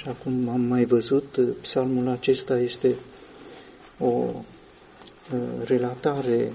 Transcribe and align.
Așa 0.00 0.12
cum 0.12 0.48
am 0.48 0.60
mai 0.60 0.84
văzut, 0.84 1.38
psalmul 1.60 2.08
acesta 2.08 2.58
este 2.58 2.94
o 3.98 4.06
uh, 4.06 4.34
relatare 5.64 6.52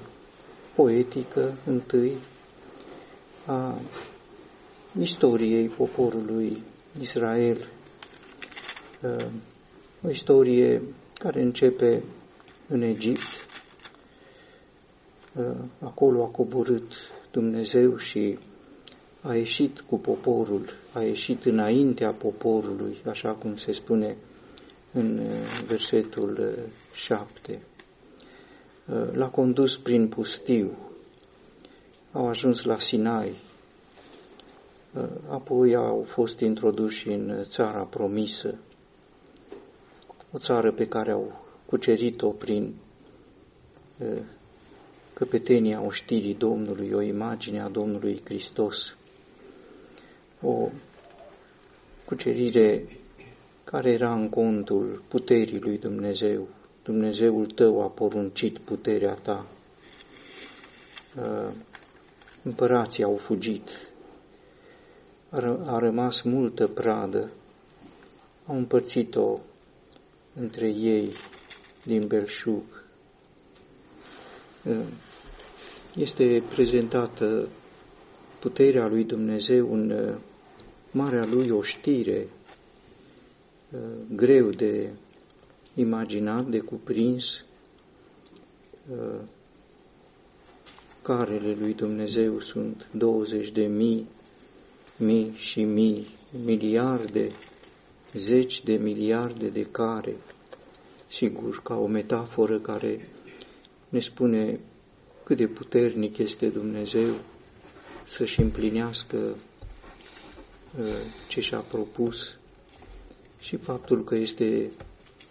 poetică 0.75 1.53
întâi 1.65 2.11
a 3.45 3.81
istoriei 4.99 5.67
poporului 5.67 6.63
Israel, 7.01 7.67
uh, 9.01 9.25
o 10.03 10.09
istorie 10.09 10.81
care 11.13 11.41
începe 11.41 12.03
în 12.67 12.81
Egipt. 12.81 13.45
Uh, 15.33 15.45
acolo 15.79 16.23
a 16.23 16.27
coborât 16.27 16.93
Dumnezeu 17.31 17.97
și 17.97 18.37
a 19.27 19.35
ieșit 19.35 19.79
cu 19.79 19.97
poporul, 19.97 20.65
a 20.93 21.01
ieșit 21.01 21.45
înaintea 21.45 22.11
poporului, 22.11 22.97
așa 23.05 23.31
cum 23.31 23.57
se 23.57 23.71
spune 23.71 24.17
în 24.91 25.17
uh, 25.17 25.63
versetul 25.67 26.57
7. 26.93 27.61
Uh, 28.85 29.13
l-a 29.13 29.29
condus 29.29 29.77
prin 29.77 30.07
pustiu, 30.07 30.77
au 32.11 32.27
ajuns 32.27 32.63
la 32.63 32.79
Sinai, 32.79 33.35
uh, 34.93 35.03
apoi 35.27 35.75
au 35.75 36.03
fost 36.03 36.39
introduși 36.39 37.09
în 37.09 37.43
țara 37.43 37.83
promisă, 37.83 38.55
o 40.31 40.37
țară 40.37 40.71
pe 40.71 40.87
care 40.87 41.11
au 41.11 41.45
cucerit-o 41.65 42.29
prin 42.29 42.75
căpetenia 45.13 45.81
oștirii 45.81 46.33
Domnului, 46.33 46.91
o 46.91 47.01
imagine 47.01 47.61
a 47.61 47.69
Domnului 47.69 48.21
Hristos 48.23 48.95
o 50.41 50.69
cucerire 52.05 52.85
care 53.63 53.91
era 53.91 54.13
în 54.13 54.29
contul 54.29 55.03
puterii 55.07 55.59
lui 55.59 55.77
Dumnezeu. 55.77 56.47
Dumnezeul 56.83 57.45
tău 57.45 57.81
a 57.81 57.87
poruncit 57.87 58.57
puterea 58.57 59.13
ta. 59.13 59.45
Uh, 61.17 61.51
împărații 62.43 63.03
au 63.03 63.15
fugit. 63.15 63.69
A 65.65 65.77
rămas 65.77 66.21
multă 66.21 66.67
pradă. 66.67 67.31
Au 68.45 68.55
împărțit-o 68.55 69.39
între 70.33 70.67
ei 70.67 71.13
din 71.83 72.07
belșug. 72.07 72.63
Uh, 74.63 74.77
este 75.95 76.43
prezentată 76.49 77.49
puterea 78.45 78.87
lui 78.87 79.03
Dumnezeu 79.03 79.73
în 79.73 79.89
uh, 79.89 80.15
marea 80.91 81.25
lui 81.25 81.49
oștire, 81.49 82.27
uh, 83.69 83.79
greu 84.15 84.49
de 84.49 84.89
imaginat, 85.73 86.45
de 86.45 86.59
cuprins, 86.59 87.45
uh, 88.91 89.19
carele 91.01 91.55
lui 91.59 91.73
Dumnezeu 91.73 92.39
sunt 92.39 92.87
20 92.91 93.51
de 93.51 93.65
mii, 93.65 94.07
mii 94.97 95.33
și 95.35 95.63
mii, 95.63 96.07
miliarde, 96.45 97.31
zeci 98.13 98.63
de 98.63 98.73
miliarde 98.73 99.47
de 99.47 99.63
care, 99.71 100.15
sigur, 101.07 101.61
ca 101.63 101.77
o 101.77 101.87
metaforă 101.87 102.59
care 102.59 103.09
ne 103.89 103.99
spune 103.99 104.59
cât 105.23 105.37
de 105.37 105.47
puternic 105.47 106.17
este 106.17 106.47
Dumnezeu 106.47 107.13
să-și 108.05 108.39
împlinească 108.39 109.35
Uh, 110.79 110.85
ce 111.27 111.41
și-a 111.41 111.59
propus 111.59 112.37
și 113.39 113.57
faptul 113.57 114.03
că 114.03 114.15
este 114.15 114.71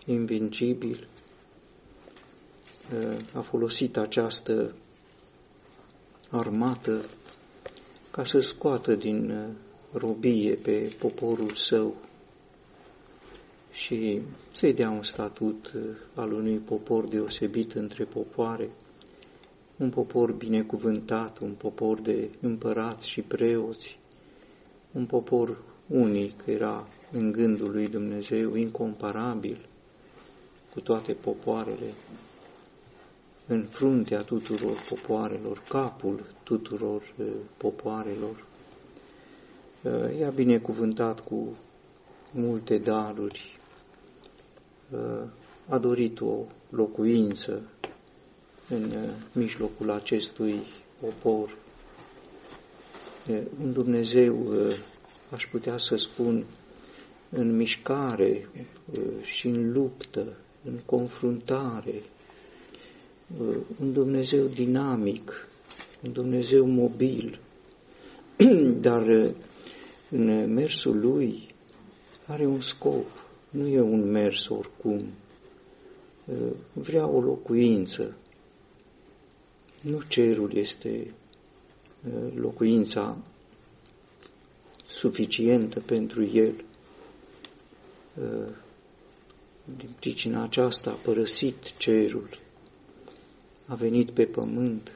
invincibil, 0.07 1.09
uh, 2.95 3.17
a 3.33 3.41
folosit 3.41 3.97
această 3.97 4.75
armată 6.31 7.05
ca 8.11 8.25
să 8.25 8.41
scoată 8.41 8.95
din 8.95 9.31
uh, 9.31 9.49
robie 9.93 10.55
pe 10.55 10.97
poporul 10.99 11.55
său 11.55 11.95
și 13.73 14.21
să-i 14.53 14.75
dea 14.75 14.91
un 14.91 15.03
statut 15.03 15.73
al 16.15 16.33
unui 16.33 16.59
popor 16.59 17.07
deosebit 17.07 17.73
între 17.73 18.05
popoare, 18.05 18.71
un 19.77 19.91
popor 19.91 20.33
binecuvântat, 20.33 21.39
un 21.39 21.53
popor 21.53 22.01
de 22.01 22.31
împărați 22.41 23.09
și 23.09 23.21
preoți, 23.21 23.99
un 24.93 25.07
popor 25.07 25.63
unic 25.87 26.43
era 26.47 26.87
în 27.13 27.33
gândul 27.33 27.71
lui 27.71 27.89
Dumnezeu, 27.89 28.55
incomparabil 28.55 29.69
cu 30.73 30.81
toate 30.81 31.13
popoarele, 31.13 31.95
în 33.47 33.65
fruntea 33.71 34.21
tuturor 34.21 34.77
popoarelor, 34.89 35.63
capul 35.69 36.25
tuturor 36.43 37.15
uh, 37.19 37.27
popoarelor. 37.57 38.45
Uh, 39.83 40.19
i-a 40.19 40.31
binecuvântat 40.31 41.21
cu 41.21 41.57
multe 42.31 42.79
daruri, 42.79 43.59
uh, 44.91 45.29
a 45.69 45.79
dorit 45.79 46.21
o 46.21 46.37
locuință 46.69 47.63
în 48.69 49.11
mijlocul 49.33 49.91
acestui 49.91 50.63
popor 51.01 51.57
un 53.63 53.73
Dumnezeu, 53.73 54.53
aș 55.31 55.47
putea 55.47 55.79
să 55.79 55.97
spun, 55.97 56.45
în 57.31 57.57
mișcare 57.57 58.49
și 59.23 59.47
în 59.47 59.73
luptă, 59.73 60.37
în 60.65 60.79
confruntare, 60.87 61.95
un 63.81 63.93
Dumnezeu 63.93 64.47
dinamic, 64.47 65.49
un 66.05 66.13
Dumnezeu 66.13 66.67
mobil, 66.67 67.41
dar 68.87 69.03
în 70.11 70.53
mersul 70.53 71.01
lui 71.01 71.55
are 72.27 72.47
un 72.47 72.61
scop, 72.61 73.27
nu 73.51 73.67
e 73.67 73.81
un 73.81 74.11
mers 74.11 74.49
oricum. 74.49 75.05
Vrea 76.73 77.07
o 77.07 77.21
locuință. 77.21 78.17
Nu 79.85 80.01
cerul 80.09 80.53
este 80.55 81.15
locuința 82.35 83.19
suficientă 84.87 85.81
pentru 85.81 86.25
el. 86.25 86.65
Din 89.77 89.89
pricina 89.99 90.43
aceasta 90.43 90.91
a 90.91 90.99
părăsit 91.03 91.77
cerul, 91.77 92.29
a 93.67 93.75
venit 93.75 94.11
pe 94.11 94.25
pământ 94.25 94.93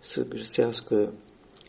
să 0.00 0.24
găsească 0.24 1.12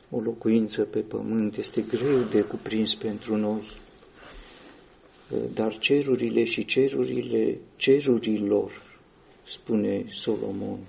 o 0.09 0.19
locuință 0.19 0.83
pe 0.83 0.99
pământ. 0.99 1.55
Este 1.55 1.81
greu 1.81 2.21
de 2.21 2.41
cuprins 2.41 2.95
pentru 2.95 3.35
noi. 3.35 3.71
Dar 5.53 5.77
cerurile 5.77 6.43
și 6.43 6.65
cerurile 6.65 7.59
cerurilor, 7.75 8.99
spune 9.43 10.05
Solomon, 10.09 10.79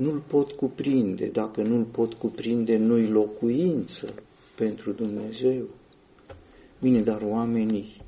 nu-l 0.00 0.22
pot 0.26 0.52
cuprinde. 0.52 1.26
Dacă 1.26 1.62
nu-l 1.62 1.84
pot 1.84 2.14
cuprinde, 2.14 2.76
nu-i 2.76 3.06
locuință 3.06 4.14
pentru 4.54 4.92
Dumnezeu. 4.92 5.64
Bine, 6.80 7.00
dar 7.00 7.22
oamenii 7.22 8.02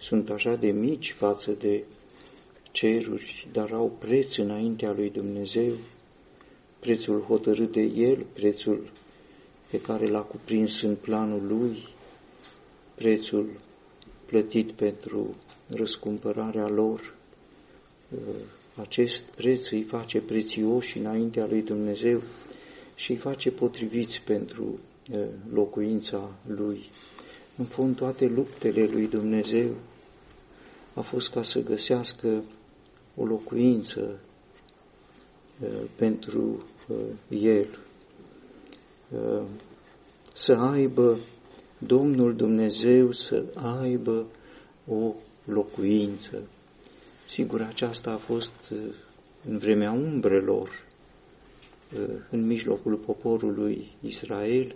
sunt 0.00 0.30
așa 0.30 0.54
de 0.54 0.70
mici 0.70 1.12
față 1.12 1.50
de 1.50 1.84
ceruri, 2.70 3.48
dar 3.52 3.72
au 3.72 3.92
preț 3.98 4.36
înaintea 4.36 4.92
lui 4.92 5.10
Dumnezeu, 5.10 5.72
prețul 6.78 7.20
hotărât 7.20 7.72
de 7.72 7.82
El, 7.82 8.26
prețul 8.32 8.90
pe 9.70 9.80
care 9.80 10.06
l-a 10.06 10.22
cuprins 10.22 10.82
în 10.82 10.94
planul 10.94 11.46
Lui, 11.46 11.78
prețul 12.94 13.50
plătit 14.26 14.72
pentru 14.72 15.34
răscumpărarea 15.68 16.68
lor, 16.68 17.14
acest 18.82 19.22
preț 19.22 19.70
îi 19.70 19.82
face 19.82 20.20
prețioși 20.20 20.98
înaintea 20.98 21.46
lui 21.46 21.62
Dumnezeu 21.62 22.22
și 22.94 23.10
îi 23.10 23.16
face 23.16 23.50
potriviți 23.50 24.22
pentru 24.22 24.78
locuința 25.52 26.34
lui. 26.46 26.90
În 27.56 27.64
fond, 27.64 27.96
toate 27.96 28.26
luptele 28.26 28.84
lui 28.84 29.06
Dumnezeu 29.06 29.74
a 30.94 31.00
fost 31.00 31.30
ca 31.30 31.42
să 31.42 31.62
găsească 31.62 32.42
o 33.16 33.24
locuință 33.24 34.20
pentru 35.96 36.64
el, 37.28 37.78
să 40.32 40.52
aibă 40.52 41.18
Domnul 41.78 42.36
Dumnezeu 42.36 43.10
să 43.10 43.44
aibă 43.54 44.26
o 44.86 45.14
locuință. 45.44 46.42
Sigur, 47.32 47.60
aceasta 47.60 48.10
a 48.10 48.16
fost 48.16 48.52
uh, 48.70 48.78
în 49.48 49.58
vremea 49.58 49.92
umbrelor, 49.92 50.68
uh, 50.68 52.14
în 52.30 52.46
mijlocul 52.46 52.94
poporului 52.94 53.90
Israel, 54.00 54.74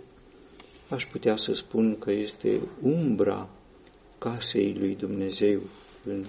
aș 0.89 1.05
putea 1.05 1.35
să 1.35 1.53
spun 1.53 1.97
că 1.99 2.11
este 2.11 2.61
umbra 2.81 3.49
casei 4.17 4.73
lui 4.73 4.95
Dumnezeu 4.95 5.61
în 6.05 6.25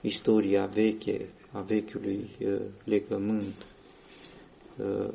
istoria 0.00 0.66
veche 0.66 1.28
a 1.50 1.60
vechiului 1.60 2.28
uh, 2.40 2.60
legământ. 2.84 3.66
Uh, 4.76 5.08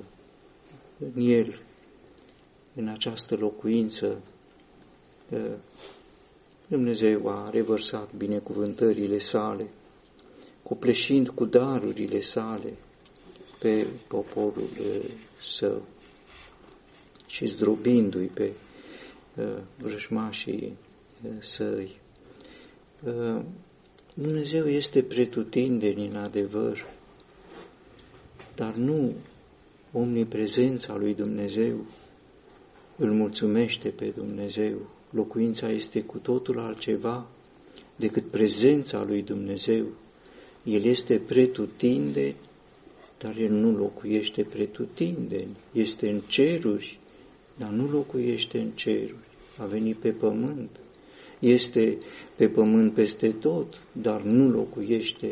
în 1.15 1.21
el, 1.21 1.61
în 2.75 2.87
această 2.87 3.35
locuință, 3.35 4.21
uh, 5.29 5.51
Dumnezeu 6.67 7.27
a 7.27 7.49
revărsat 7.49 8.13
binecuvântările 8.13 9.17
sale, 9.17 9.67
copleșind 10.67 11.29
cu 11.29 11.45
darurile 11.45 12.19
sale 12.21 12.73
pe 13.59 13.87
poporul 14.07 14.67
său 15.41 15.81
și 17.27 17.45
zdrobindu-i 17.47 18.25
pe 18.25 18.53
vrăjmașii 19.77 20.77
săi. 21.39 21.99
Dumnezeu 24.13 24.67
este 24.67 25.03
pretutindeni 25.03 26.07
în 26.07 26.15
adevăr, 26.15 26.93
dar 28.55 28.73
nu 28.73 29.13
omniprezența 29.91 30.95
lui 30.95 31.13
Dumnezeu 31.13 31.85
îl 32.95 33.11
mulțumește 33.11 33.89
pe 33.89 34.05
Dumnezeu. 34.05 34.77
Locuința 35.09 35.69
este 35.69 36.01
cu 36.03 36.17
totul 36.17 36.59
altceva 36.59 37.27
decât 37.95 38.23
prezența 38.23 39.03
lui 39.03 39.21
Dumnezeu. 39.21 39.85
El 40.67 40.83
este 40.83 41.19
pretutindeni, 41.19 42.35
dar 43.17 43.37
el 43.37 43.51
nu 43.51 43.71
locuiește 43.77 44.43
pretutindeni. 44.43 45.57
Este 45.71 46.09
în 46.09 46.19
ceruri, 46.27 46.99
dar 47.57 47.69
nu 47.69 47.89
locuiește 47.89 48.59
în 48.59 48.69
ceruri. 48.69 49.27
A 49.57 49.65
venit 49.65 49.95
pe 49.95 50.11
pământ 50.11 50.69
este 51.39 51.97
pe 52.35 52.47
pământ 52.47 52.93
peste 52.93 53.29
tot, 53.29 53.81
dar 53.91 54.21
nu 54.21 54.49
locuiește 54.49 55.29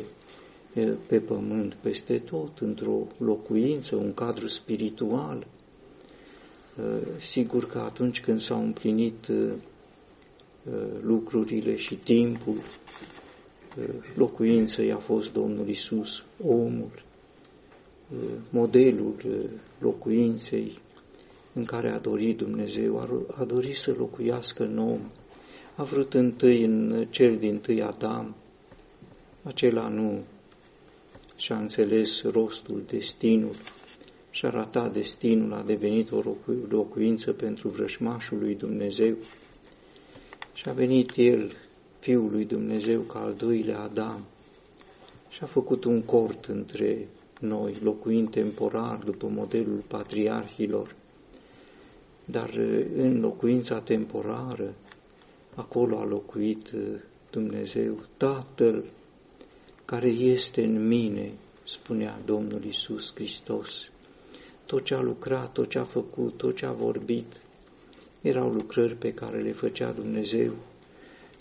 pe 1.07 1.19
pământ 1.19 1.73
peste 1.73 2.17
tot, 2.17 2.59
într-o 2.59 3.07
locuință, 3.17 3.95
un 3.95 4.13
cadru 4.13 4.47
spiritual. 4.47 5.47
Sigur 7.19 7.67
că 7.67 7.77
atunci 7.77 8.21
când 8.21 8.39
s-au 8.39 8.63
împlinit 8.63 9.31
lucrurile 11.01 11.75
și 11.75 11.95
timpul, 11.95 12.57
locuință 14.15 14.83
i-a 14.83 14.97
fost 14.97 15.33
Domnul 15.33 15.67
Isus, 15.67 16.25
omul, 16.43 17.03
modelul 18.49 19.15
locuinței 19.79 20.77
în 21.53 21.65
care 21.65 21.89
a 21.89 21.99
dorit 21.99 22.37
Dumnezeu, 22.37 22.99
a 23.37 23.43
dorit 23.43 23.75
să 23.75 23.95
locuiască 23.97 24.63
în 24.63 24.77
om, 24.77 24.99
a 25.75 25.83
vrut 25.83 26.13
întâi 26.13 26.63
în 26.63 27.07
cel 27.09 27.37
din 27.37 27.57
tâi 27.57 27.81
Adam, 27.81 28.35
acela 29.43 29.87
nu 29.87 30.23
și-a 31.35 31.57
înțeles 31.57 32.23
rostul, 32.23 32.83
destinul, 32.87 33.55
și-a 34.29 34.49
ratat 34.49 34.93
destinul, 34.93 35.53
a 35.53 35.61
devenit 35.61 36.11
o 36.11 36.21
locuință 36.69 37.31
pentru 37.31 37.69
vrășmașul 37.69 38.37
lui 38.39 38.55
Dumnezeu. 38.55 39.15
Și 40.53 40.69
a 40.69 40.71
venit 40.71 41.11
el, 41.15 41.51
Fiul 42.05 42.31
lui 42.31 42.45
Dumnezeu, 42.45 43.01
ca 43.01 43.19
al 43.19 43.33
doilea 43.33 43.79
Adam, 43.79 44.25
și 45.29 45.43
a 45.43 45.45
făcut 45.45 45.83
un 45.83 46.01
cort 46.01 46.45
între 46.45 47.07
noi, 47.39 47.77
locuind 47.83 48.29
temporar 48.29 48.97
după 49.05 49.27
modelul 49.27 49.83
patriarhilor, 49.87 50.95
dar 52.25 52.49
în 52.95 53.19
locuința 53.19 53.79
temporară 53.79 54.73
Acolo 55.55 55.97
a 55.97 56.05
locuit 56.05 56.71
uh, 56.71 56.81
Dumnezeu, 57.29 58.03
Tatăl 58.17 58.83
care 59.85 60.09
este 60.09 60.63
în 60.63 60.87
mine, 60.87 61.31
spunea 61.63 62.19
Domnul 62.25 62.63
Isus 62.63 63.13
Hristos. 63.13 63.89
Tot 64.65 64.83
ce 64.83 64.93
a 64.93 65.01
lucrat, 65.01 65.51
tot 65.51 65.69
ce 65.69 65.77
a 65.77 65.83
făcut, 65.83 66.37
tot 66.37 66.55
ce 66.55 66.65
a 66.65 66.71
vorbit, 66.71 67.41
erau 68.21 68.49
lucrări 68.49 68.95
pe 68.95 69.13
care 69.13 69.41
le 69.41 69.51
făcea 69.51 69.91
Dumnezeu, 69.91 70.53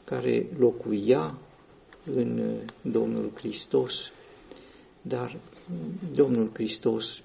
care 0.05 0.47
locuia 0.59 1.39
în 2.15 2.39
uh, 2.39 2.93
Domnul 2.93 3.31
Hristos, 3.35 4.13
dar 5.03 5.37
Domnul 6.13 6.51
Hristos 6.53 7.23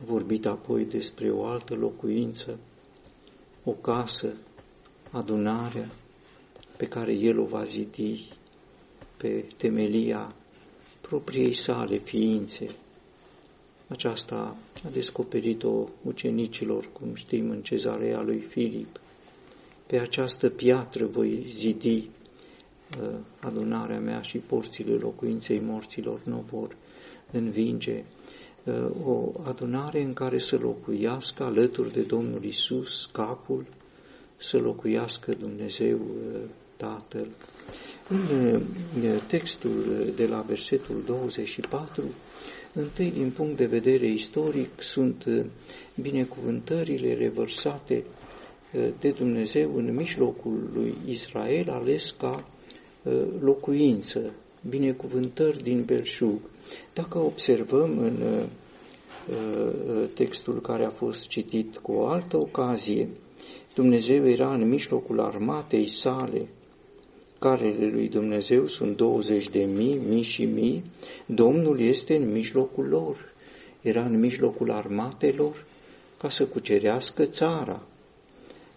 a 0.00 0.02
vorbit 0.04 0.46
apoi 0.46 0.84
despre 0.84 1.30
o 1.30 1.44
altă 1.44 1.74
locuință, 1.74 2.58
o 3.64 3.70
casă 3.70 4.32
adunarea 5.10 5.88
pe 6.76 6.86
care 6.86 7.12
El 7.12 7.38
o 7.38 7.44
va 7.44 7.64
zidi 7.64 8.28
pe 9.16 9.44
temelia 9.56 10.34
propriei 11.00 11.54
sale 11.54 11.98
ființe. 11.98 12.66
Aceasta 13.88 14.56
a 14.84 14.88
descoperit-o 14.92 15.84
ucenicilor, 16.02 16.88
cum 16.92 17.14
știm, 17.14 17.50
în 17.50 17.62
cezarea 17.62 18.20
lui 18.20 18.40
Filip. 18.40 19.00
Pe 19.86 19.98
această 19.98 20.48
piatră 20.48 21.06
voi 21.06 21.44
zidi 21.48 22.10
uh, 23.02 23.14
adunarea 23.40 23.98
mea 23.98 24.20
și 24.20 24.38
porțile 24.38 24.92
locuinței 24.92 25.60
morților 25.60 26.20
nu 26.24 26.44
vor 26.50 26.76
învinge. 27.30 28.04
Uh, 28.64 28.90
o 29.04 29.32
adunare 29.44 30.02
în 30.02 30.12
care 30.12 30.38
să 30.38 30.56
locuiască 30.56 31.42
alături 31.42 31.92
de 31.92 32.00
Domnul 32.00 32.44
Isus, 32.44 33.08
capul, 33.12 33.66
să 34.36 34.58
locuiască 34.58 35.34
Dumnezeu 35.34 35.96
uh, 35.96 36.40
Tatăl. 36.76 37.26
În 38.08 38.62
uh, 39.02 39.22
textul 39.26 40.12
de 40.16 40.26
la 40.26 40.40
versetul 40.40 41.02
24, 41.06 42.02
întâi 42.72 43.10
din 43.10 43.30
punct 43.30 43.56
de 43.56 43.66
vedere 43.66 44.06
istoric 44.06 44.80
sunt 44.80 45.24
uh, 45.24 45.44
binecuvântările 45.94 47.14
revărsate 47.14 48.04
de 49.00 49.10
Dumnezeu 49.10 49.76
în 49.76 49.94
mijlocul 49.94 50.70
lui 50.74 50.94
Israel, 51.08 51.70
ales 51.70 52.14
ca 52.18 52.48
locuință, 53.40 54.32
binecuvântări 54.68 55.62
din 55.62 55.84
belșug. 55.84 56.40
Dacă 56.92 57.18
observăm 57.18 57.98
în 57.98 58.46
textul 60.14 60.60
care 60.60 60.84
a 60.84 60.90
fost 60.90 61.26
citit 61.26 61.76
cu 61.76 61.92
o 61.92 62.06
altă 62.06 62.36
ocazie, 62.36 63.08
Dumnezeu 63.74 64.28
era 64.28 64.54
în 64.54 64.68
mijlocul 64.68 65.20
armatei 65.20 65.88
sale, 65.88 66.48
carele 67.38 67.86
lui 67.86 68.08
Dumnezeu 68.08 68.66
sunt 68.66 68.96
20 68.96 69.48
de 69.48 69.64
mii, 69.64 70.00
mii 70.08 70.22
și 70.22 70.44
mii, 70.44 70.84
Domnul 71.26 71.80
este 71.80 72.16
în 72.16 72.32
mijlocul 72.32 72.86
lor, 72.86 73.16
era 73.82 74.02
în 74.02 74.18
mijlocul 74.18 74.70
armatelor 74.70 75.64
ca 76.18 76.28
să 76.28 76.46
cucerească 76.46 77.24
țara, 77.24 77.86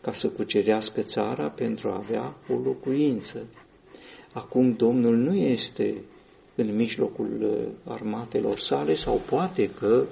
ca 0.01 0.13
să 0.13 0.27
cucerească 0.27 1.01
țara 1.01 1.50
pentru 1.50 1.89
a 1.89 1.96
avea 1.96 2.36
o 2.50 2.53
locuință. 2.63 3.46
Acum 4.34 4.74
Domnul 4.74 5.15
nu 5.15 5.36
este 5.36 5.96
în 6.56 6.75
mijlocul 6.75 7.38
uh, 7.41 7.94
armatelor 7.94 8.60
sale 8.60 8.96
sau 8.96 9.22
poate 9.29 9.70
că 9.70 10.03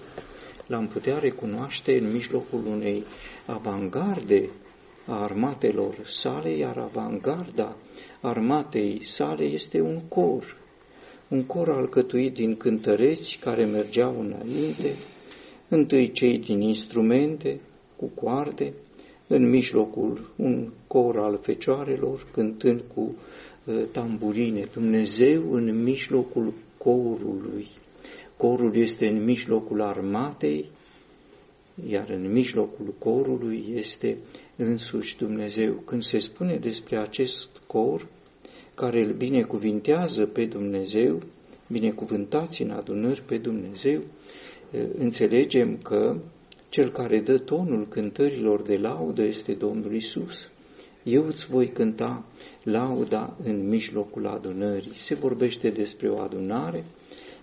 l-am 0.67 0.87
putea 0.87 1.19
recunoaște 1.19 1.97
în 1.97 2.11
mijlocul 2.11 2.65
unei 2.65 3.03
avangarde 3.45 4.49
a 5.05 5.23
armatelor 5.23 5.95
sale, 6.05 6.49
iar 6.49 6.77
avangarda 6.77 7.75
armatei 8.21 9.03
sale 9.03 9.43
este 9.43 9.81
un 9.81 9.99
cor, 10.07 10.57
un 11.27 11.43
cor 11.43 11.69
alcătuit 11.69 12.33
din 12.33 12.57
cântăreți 12.57 13.37
care 13.37 13.65
mergeau 13.65 14.19
înainte, 14.19 14.95
întâi 15.67 16.11
cei 16.11 16.37
din 16.37 16.61
instrumente, 16.61 17.59
cu 17.95 18.05
coarde, 18.05 18.73
în 19.27 19.49
mijlocul 19.49 20.29
un 20.35 20.71
cor 20.87 21.17
al 21.17 21.39
fecioarelor, 21.41 22.27
cântând 22.33 22.81
cu 22.93 23.15
uh, 23.63 23.83
tamburine. 23.91 24.67
Dumnezeu 24.73 25.51
în 25.51 25.83
mijlocul 25.83 26.53
corului. 26.77 27.67
Corul 28.37 28.75
este 28.75 29.07
în 29.07 29.23
mijlocul 29.23 29.81
armatei, 29.81 30.65
iar 31.89 32.09
în 32.09 32.31
mijlocul 32.31 32.93
corului 32.99 33.65
este 33.75 34.17
însuși 34.55 35.17
Dumnezeu. 35.17 35.73
Când 35.73 36.03
se 36.03 36.19
spune 36.19 36.57
despre 36.57 36.97
acest 36.97 37.49
cor 37.67 38.07
care 38.73 39.05
îl 39.05 39.13
binecuvintează 39.13 40.25
pe 40.25 40.45
Dumnezeu, 40.45 41.21
binecuvântați 41.67 42.61
în 42.61 42.69
adunări 42.69 43.21
pe 43.25 43.37
Dumnezeu, 43.37 44.01
înțelegem 44.97 45.77
că 45.77 46.17
cel 46.77 46.91
care 46.91 47.19
dă 47.19 47.37
tonul 47.37 47.87
cântărilor 47.87 48.61
de 48.61 48.77
laudă 48.77 49.23
este 49.23 49.51
Domnul 49.51 49.95
Isus. 49.95 50.49
Eu 51.03 51.25
îți 51.25 51.45
voi 51.45 51.67
cânta 51.67 52.25
lauda 52.63 53.37
în 53.43 53.67
mijlocul 53.67 54.27
adunării. 54.27 54.91
Se 55.01 55.15
vorbește 55.15 55.69
despre 55.69 56.09
o 56.09 56.19
adunare, 56.19 56.83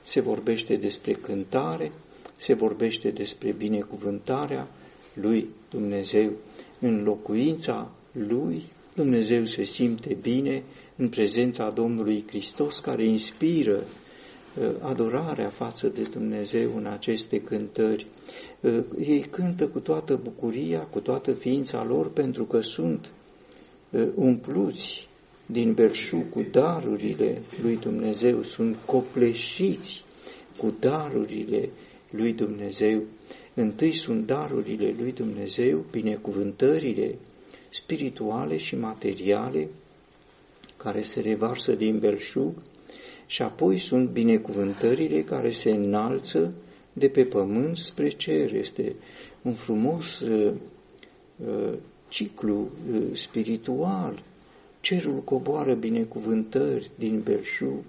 se 0.02 0.20
vorbește 0.20 0.76
despre 0.76 1.12
cântare, 1.12 1.92
se 2.36 2.54
vorbește 2.54 3.10
despre 3.10 3.52
binecuvântarea 3.52 4.68
lui 5.14 5.48
Dumnezeu 5.70 6.30
în 6.80 7.02
locuința 7.02 7.90
lui 8.12 8.62
Dumnezeu 8.94 9.44
se 9.44 9.64
simte 9.64 10.16
bine 10.22 10.62
în 10.96 11.08
prezența 11.08 11.70
Domnului 11.70 12.24
Hristos 12.26 12.78
care 12.78 13.04
inspiră 13.04 13.76
uh, 13.76 14.03
adorarea 14.80 15.48
față 15.48 15.88
de 15.88 16.02
Dumnezeu 16.02 16.76
în 16.76 16.86
aceste 16.86 17.40
cântări. 17.40 18.06
Uh, 18.60 18.84
ei 19.00 19.20
cântă 19.20 19.68
cu 19.68 19.78
toată 19.78 20.20
bucuria, 20.22 20.80
cu 20.80 21.00
toată 21.00 21.32
ființa 21.32 21.84
lor, 21.84 22.10
pentru 22.10 22.44
că 22.44 22.60
sunt 22.60 23.10
uh, 23.90 24.08
umpluți 24.14 25.08
din 25.46 25.72
belșug 25.72 26.30
cu 26.30 26.44
darurile 26.50 27.42
lui 27.62 27.76
Dumnezeu, 27.76 28.42
sunt 28.42 28.76
copleșiți 28.84 30.04
cu 30.56 30.74
darurile 30.80 31.68
lui 32.10 32.32
Dumnezeu. 32.32 33.02
Întâi 33.54 33.92
sunt 33.92 34.26
darurile 34.26 34.94
lui 34.98 35.12
Dumnezeu, 35.12 35.84
binecuvântările 35.90 37.14
spirituale 37.70 38.56
și 38.56 38.76
materiale 38.76 39.68
care 40.76 41.02
se 41.02 41.20
revarsă 41.20 41.72
din 41.72 41.98
belșug 41.98 42.52
și 43.26 43.42
apoi 43.42 43.78
sunt 43.78 44.08
binecuvântările 44.08 45.22
care 45.22 45.50
se 45.50 45.70
înalță 45.70 46.54
de 46.92 47.08
pe 47.08 47.24
pământ 47.24 47.76
spre 47.76 48.08
cer. 48.08 48.54
Este 48.54 48.94
un 49.42 49.54
frumos 49.54 50.20
uh, 50.20 50.52
uh, 51.46 51.72
ciclu 52.08 52.70
uh, 52.92 53.02
spiritual. 53.12 54.22
Cerul 54.80 55.22
coboară 55.24 55.74
binecuvântări 55.74 56.90
din 56.94 57.20
belșug. 57.20 57.84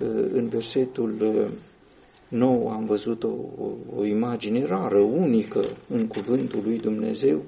Uh, 0.00 0.08
în 0.32 0.48
versetul 0.48 1.16
uh, 1.20 1.50
nou 2.28 2.68
am 2.68 2.84
văzut 2.84 3.22
o, 3.22 3.34
o, 3.58 3.70
o 3.96 4.04
imagine 4.04 4.64
rară, 4.64 4.98
unică 4.98 5.64
în 5.88 6.06
cuvântul 6.06 6.62
lui 6.64 6.78
Dumnezeu, 6.78 7.42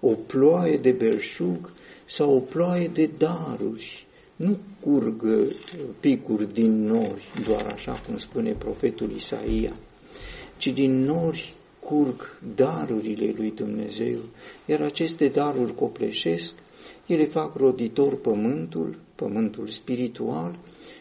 o 0.00 0.14
ploaie 0.14 0.76
de 0.76 0.90
belșug 0.90 1.72
sau 2.04 2.34
o 2.34 2.40
ploaie 2.40 2.88
de 2.88 3.10
daruri. 3.18 4.06
Nu 4.36 4.58
curg 4.80 5.22
uh, 5.22 5.46
picuri 6.00 6.52
din 6.52 6.84
nori, 6.84 7.32
doar 7.46 7.72
așa 7.72 7.92
cum 7.92 8.16
spune 8.16 8.52
profetul 8.52 9.10
Isaia, 9.10 9.76
ci 10.56 10.66
din 10.66 11.00
nori 11.00 11.54
curg 11.80 12.38
darurile 12.54 13.32
lui 13.36 13.50
Dumnezeu, 13.50 14.18
iar 14.66 14.80
aceste 14.80 15.28
daruri 15.28 15.74
copleșesc, 15.74 16.54
ele 17.06 17.24
fac 17.24 17.54
roditor 17.54 18.16
pământul, 18.16 18.98
pământul 19.14 19.66
spiritual, 19.66 20.58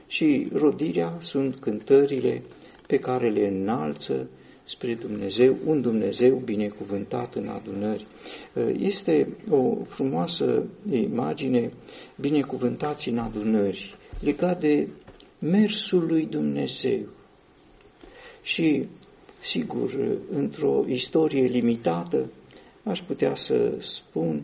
și 0.08 0.48
rodirea 0.54 1.18
sunt 1.22 1.56
cântările 1.56 2.44
pe 2.88 2.98
care 2.98 3.30
le 3.30 3.48
înalță 3.48 4.28
spre 4.64 4.94
Dumnezeu, 4.94 5.56
un 5.66 5.82
Dumnezeu 5.82 6.36
binecuvântat 6.36 7.36
în 7.36 7.48
adunări. 7.48 8.08
Este 8.78 9.28
o 9.50 9.76
frumoasă 9.84 10.66
imagine 10.92 11.72
binecuvântați 12.16 13.10
în 13.10 13.18
adunări, 13.18 13.96
legat 14.20 14.60
de 14.60 14.88
mersul 15.40 16.06
lui 16.06 16.26
Dumnezeu. 16.26 17.02
Și, 18.42 18.86
sigur, 19.42 20.18
într-o 20.32 20.84
istorie 20.88 21.46
limitată, 21.46 22.30
aș 22.84 23.02
putea 23.02 23.36
să 23.36 23.76
spun 23.80 24.44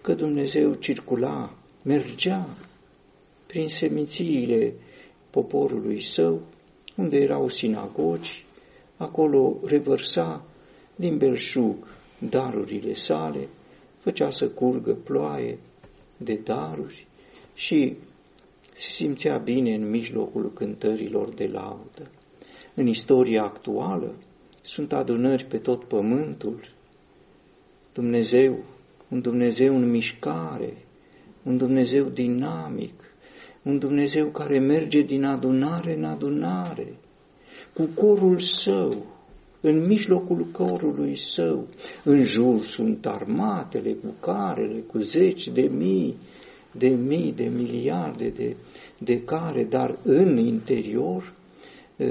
că 0.00 0.14
Dumnezeu 0.14 0.74
circula, 0.74 1.54
mergea 1.82 2.48
prin 3.46 3.68
semințiile 3.68 4.72
poporului 5.30 6.00
său, 6.00 6.42
unde 6.96 7.16
erau 7.16 7.48
sinagogi, 7.48 8.43
acolo 8.96 9.58
revărsa 9.64 10.44
din 10.96 11.18
belșug 11.18 11.86
darurile 12.18 12.94
sale, 12.94 13.48
făcea 13.98 14.30
să 14.30 14.48
curgă 14.48 14.94
ploaie 14.94 15.58
de 16.16 16.34
daruri 16.34 17.06
și 17.54 17.96
se 18.72 18.88
simțea 18.88 19.38
bine 19.38 19.74
în 19.74 19.90
mijlocul 19.90 20.52
cântărilor 20.52 21.28
de 21.28 21.46
laudă. 21.46 22.10
În 22.74 22.86
istoria 22.86 23.42
actuală 23.42 24.14
sunt 24.62 24.92
adunări 24.92 25.44
pe 25.44 25.58
tot 25.58 25.84
pământul, 25.84 26.60
Dumnezeu, 27.92 28.64
un 29.08 29.20
Dumnezeu 29.20 29.76
în 29.76 29.90
mișcare, 29.90 30.76
un 31.42 31.56
Dumnezeu 31.56 32.04
dinamic, 32.04 33.14
un 33.62 33.78
Dumnezeu 33.78 34.26
care 34.26 34.58
merge 34.58 35.00
din 35.02 35.24
adunare 35.24 35.94
în 35.94 36.04
adunare, 36.04 36.94
cu 37.72 37.88
corul 37.94 38.38
său, 38.38 39.06
în 39.60 39.86
mijlocul 39.86 40.46
corului 40.52 41.16
său, 41.16 41.66
în 42.04 42.24
jur 42.24 42.64
sunt 42.64 43.06
armatele 43.06 43.92
cu 43.92 44.14
carele, 44.20 44.78
cu 44.78 44.98
zeci 44.98 45.48
de 45.48 45.62
mii, 45.62 46.16
de 46.72 46.88
mii, 46.88 47.32
de 47.36 47.50
miliarde 47.56 48.28
de, 48.28 48.56
de 48.98 49.22
care, 49.22 49.64
dar 49.64 49.98
în 50.02 50.38
interior 50.38 51.32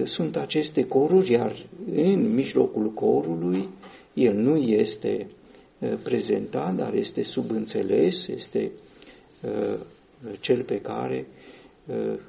sunt 0.04 0.38
aceste 0.38 0.88
coruri, 0.88 1.32
iar 1.32 1.66
în 1.96 2.34
mijlocul 2.34 2.92
corului 2.92 3.70
el 4.14 4.34
nu 4.34 4.56
este 4.56 5.28
prezentat, 6.04 6.76
dar 6.76 6.94
este 6.94 7.24
subînțeles, 7.24 8.28
este 8.28 8.72
cel 10.40 10.64
pe 10.64 10.82
care 10.82 11.26
Uh, 11.28 11.43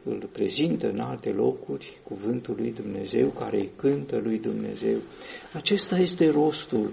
îl 0.03 0.29
prezintă 0.33 0.91
în 0.91 1.01
alte 1.01 1.31
locuri 1.31 2.01
cuvântul 2.03 2.55
lui 2.59 2.73
Dumnezeu, 2.73 3.29
care 3.29 3.57
îi 3.57 3.71
cântă 3.77 4.21
lui 4.23 4.39
Dumnezeu. 4.39 4.97
Acesta 5.53 5.99
este 5.99 6.31
rostul 6.31 6.91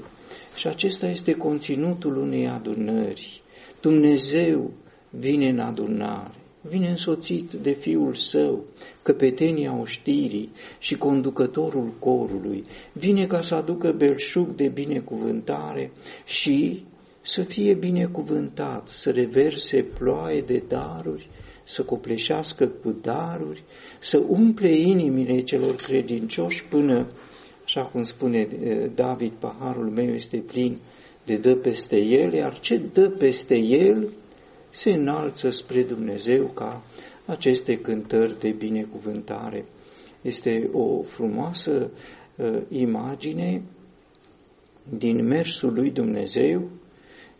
și 0.55 0.67
acesta 0.67 1.07
este 1.07 1.33
conținutul 1.33 2.17
unei 2.17 2.47
adunări. 2.47 3.41
Dumnezeu 3.81 4.71
vine 5.09 5.47
în 5.47 5.59
adunare, 5.59 6.35
vine 6.61 6.89
însoțit 6.89 7.51
de 7.51 7.71
Fiul 7.71 8.13
Său, 8.13 8.63
căpetenia 9.01 9.79
oștirii 9.79 10.51
și 10.79 10.97
conducătorul 10.97 11.93
corului, 11.99 12.63
vine 12.93 13.25
ca 13.25 13.41
să 13.41 13.55
aducă 13.55 13.91
belșug 13.91 14.55
de 14.55 14.67
binecuvântare 14.67 15.91
și 16.25 16.85
să 17.21 17.41
fie 17.41 17.73
binecuvântat, 17.73 18.87
să 18.87 19.09
reverse 19.09 19.81
ploaie 19.81 20.41
de 20.41 20.63
daruri 20.67 21.29
să 21.71 21.83
copleșească 21.83 22.67
cu 22.67 22.91
daruri, 23.01 23.63
să 23.99 24.23
umple 24.27 24.75
inimile 24.75 25.41
celor 25.41 25.75
credincioși 25.75 26.63
până, 26.63 27.07
așa 27.63 27.81
cum 27.81 28.03
spune 28.03 28.39
eh, 28.39 28.89
David, 28.95 29.31
paharul 29.31 29.89
meu 29.89 30.13
este 30.13 30.37
plin 30.37 30.79
de 31.25 31.37
dă 31.37 31.55
peste 31.55 31.97
el, 31.97 32.33
iar 32.33 32.59
ce 32.59 32.77
dă 32.93 33.09
peste 33.09 33.55
el 33.57 34.09
se 34.69 34.91
înalță 34.91 35.49
spre 35.49 35.83
Dumnezeu 35.83 36.45
ca 36.45 36.83
aceste 37.25 37.77
cântări 37.77 38.39
de 38.39 38.49
binecuvântare. 38.49 39.65
Este 40.21 40.69
o 40.71 41.01
frumoasă 41.01 41.91
uh, 42.35 42.61
imagine 42.69 43.61
din 44.97 45.25
mersul 45.25 45.73
lui 45.73 45.89
Dumnezeu 45.89 46.69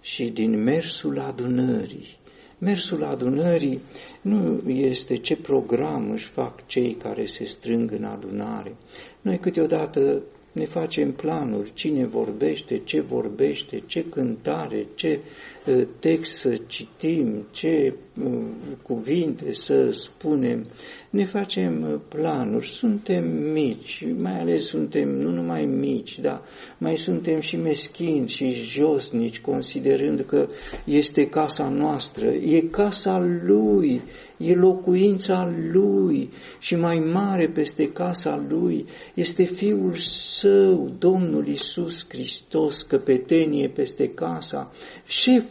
și 0.02 0.30
din 0.30 0.64
mersul 0.64 1.20
adunării. 1.20 2.20
Mersul 2.64 3.04
adunării 3.04 3.80
nu 4.22 4.70
este 4.70 5.16
ce 5.18 5.36
program 5.36 6.12
își 6.12 6.26
fac 6.26 6.66
cei 6.66 6.94
care 6.94 7.26
se 7.26 7.44
strâng 7.44 7.92
în 7.92 8.04
adunare. 8.04 8.76
Noi 9.22 9.38
câteodată 9.38 10.22
ne 10.52 10.66
facem 10.66 11.12
planuri, 11.12 11.72
cine 11.74 12.06
vorbește, 12.06 12.82
ce 12.84 13.02
vorbește, 13.02 13.84
ce 13.86 14.06
cântare, 14.10 14.88
ce 14.96 15.20
uh, 15.20 15.61
text 16.00 16.36
să 16.36 16.60
citim, 16.68 17.48
ce 17.52 17.94
uh, 18.24 18.34
cuvinte 18.82 19.54
să 19.54 19.92
spunem. 19.92 20.66
Ne 21.10 21.26
facem 21.26 21.82
uh, 21.82 22.00
planuri, 22.08 22.68
suntem 22.68 23.24
mici, 23.54 24.06
mai 24.18 24.40
ales 24.40 24.66
suntem 24.66 25.10
nu 25.10 25.30
numai 25.30 25.66
mici, 25.66 26.20
dar 26.20 26.42
mai 26.78 26.98
suntem 26.98 27.40
și 27.40 27.56
meschini 27.56 28.28
și 28.28 28.54
josnici, 28.54 29.42
considerând 29.42 30.22
că 30.22 30.48
este 30.86 31.28
casa 31.28 31.70
noastră, 31.70 32.28
e 32.28 32.60
casa 32.60 33.20
lui, 33.44 34.02
e 34.38 34.54
locuința 34.54 35.54
lui 35.72 36.30
și 36.60 36.76
mai 36.76 36.98
mare 37.14 37.48
peste 37.48 37.92
casa 37.92 38.46
lui 38.50 38.86
este 39.14 39.44
Fiul 39.44 39.96
Său, 40.40 40.92
Domnul 41.00 41.48
Isus 41.48 42.06
Hristos, 42.08 42.82
căpetenie 42.82 43.70
peste 43.70 44.08
casa, 44.10 44.72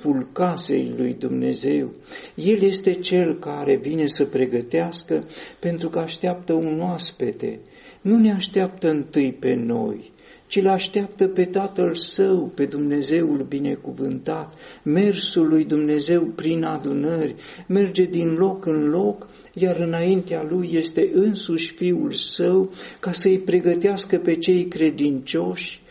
șeful 0.01 0.29
casei 0.33 0.93
lui 0.97 1.17
Dumnezeu. 1.19 1.91
El 2.35 2.63
este 2.63 2.93
cel 2.93 3.39
care 3.39 3.77
vine 3.77 4.07
să 4.07 4.25
pregătească 4.25 5.25
pentru 5.59 5.89
că 5.89 5.99
așteaptă 5.99 6.53
un 6.53 6.81
oaspete. 6.81 7.61
Nu 8.01 8.19
ne 8.19 8.33
așteaptă 8.33 8.91
întâi 8.91 9.33
pe 9.33 9.55
noi, 9.55 10.11
ci 10.47 10.57
îl 10.57 10.69
așteaptă 10.69 11.29
pe 11.29 11.45
Tatăl 11.45 11.95
Său, 11.95 12.53
pe 12.55 12.65
Dumnezeul 12.65 13.47
binecuvântat. 13.49 14.55
Mersul 14.83 15.49
lui 15.49 15.65
Dumnezeu 15.65 16.27
prin 16.27 16.65
adunări 16.65 17.35
merge 17.67 18.05
din 18.05 18.29
loc 18.29 18.67
în 18.67 18.89
loc, 18.89 19.29
iar 19.55 19.77
înaintea 19.77 20.47
lui 20.49 20.71
este 20.73 21.11
însuși 21.13 21.75
Fiul 21.75 22.13
Său 22.13 22.71
ca 23.01 23.13
să-i 23.13 23.39
pregătească 23.39 24.19
pe 24.19 24.37
cei 24.37 24.65
credincioși 24.65 25.83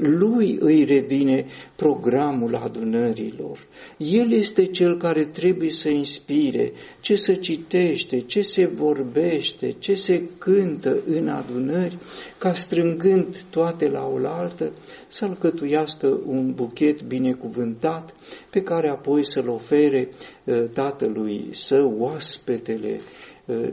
lui 0.00 0.56
îi 0.60 0.84
revine 0.84 1.46
programul 1.76 2.54
adunărilor. 2.54 3.58
El 3.96 4.32
este 4.32 4.64
cel 4.64 4.96
care 4.96 5.24
trebuie 5.24 5.70
să 5.70 5.88
inspire 5.88 6.72
ce 7.00 7.14
se 7.14 7.34
citește, 7.34 8.20
ce 8.20 8.40
se 8.40 8.66
vorbește, 8.66 9.74
ce 9.78 9.94
se 9.94 10.22
cântă 10.38 10.96
în 11.06 11.28
adunări, 11.28 11.98
ca 12.38 12.54
strângând 12.54 13.42
toate 13.50 13.88
la 13.88 14.06
oaltă 14.06 14.72
să 15.08 15.24
alcătuiască 15.24 16.20
un 16.26 16.52
buchet 16.54 17.02
binecuvântat 17.02 18.14
pe 18.50 18.62
care 18.62 18.90
apoi 18.90 19.24
să-l 19.24 19.48
ofere 19.48 20.08
uh, 20.44 20.64
tatălui 20.72 21.48
său, 21.50 21.94
oaspetele, 21.98 23.00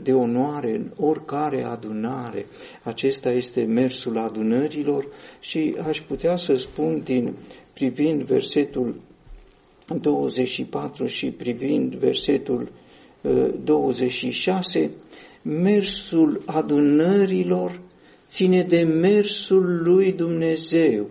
de 0.02 0.12
onoare 0.12 0.70
în 0.74 0.90
oricare 0.96 1.64
adunare. 1.64 2.46
Acesta 2.82 3.30
este 3.30 3.64
mersul 3.64 4.18
adunărilor 4.18 5.08
și 5.40 5.76
aș 5.86 6.00
putea 6.00 6.36
să 6.36 6.54
spun 6.54 7.02
din 7.04 7.34
privind 7.72 8.22
versetul 8.22 9.00
24 10.00 11.06
și 11.06 11.30
privind 11.30 11.94
versetul 11.94 12.72
26, 13.64 14.90
mersul 15.42 16.42
adunărilor 16.46 17.80
ține 18.28 18.62
de 18.62 18.82
mersul 18.82 19.82
lui 19.82 20.12
Dumnezeu 20.12 21.10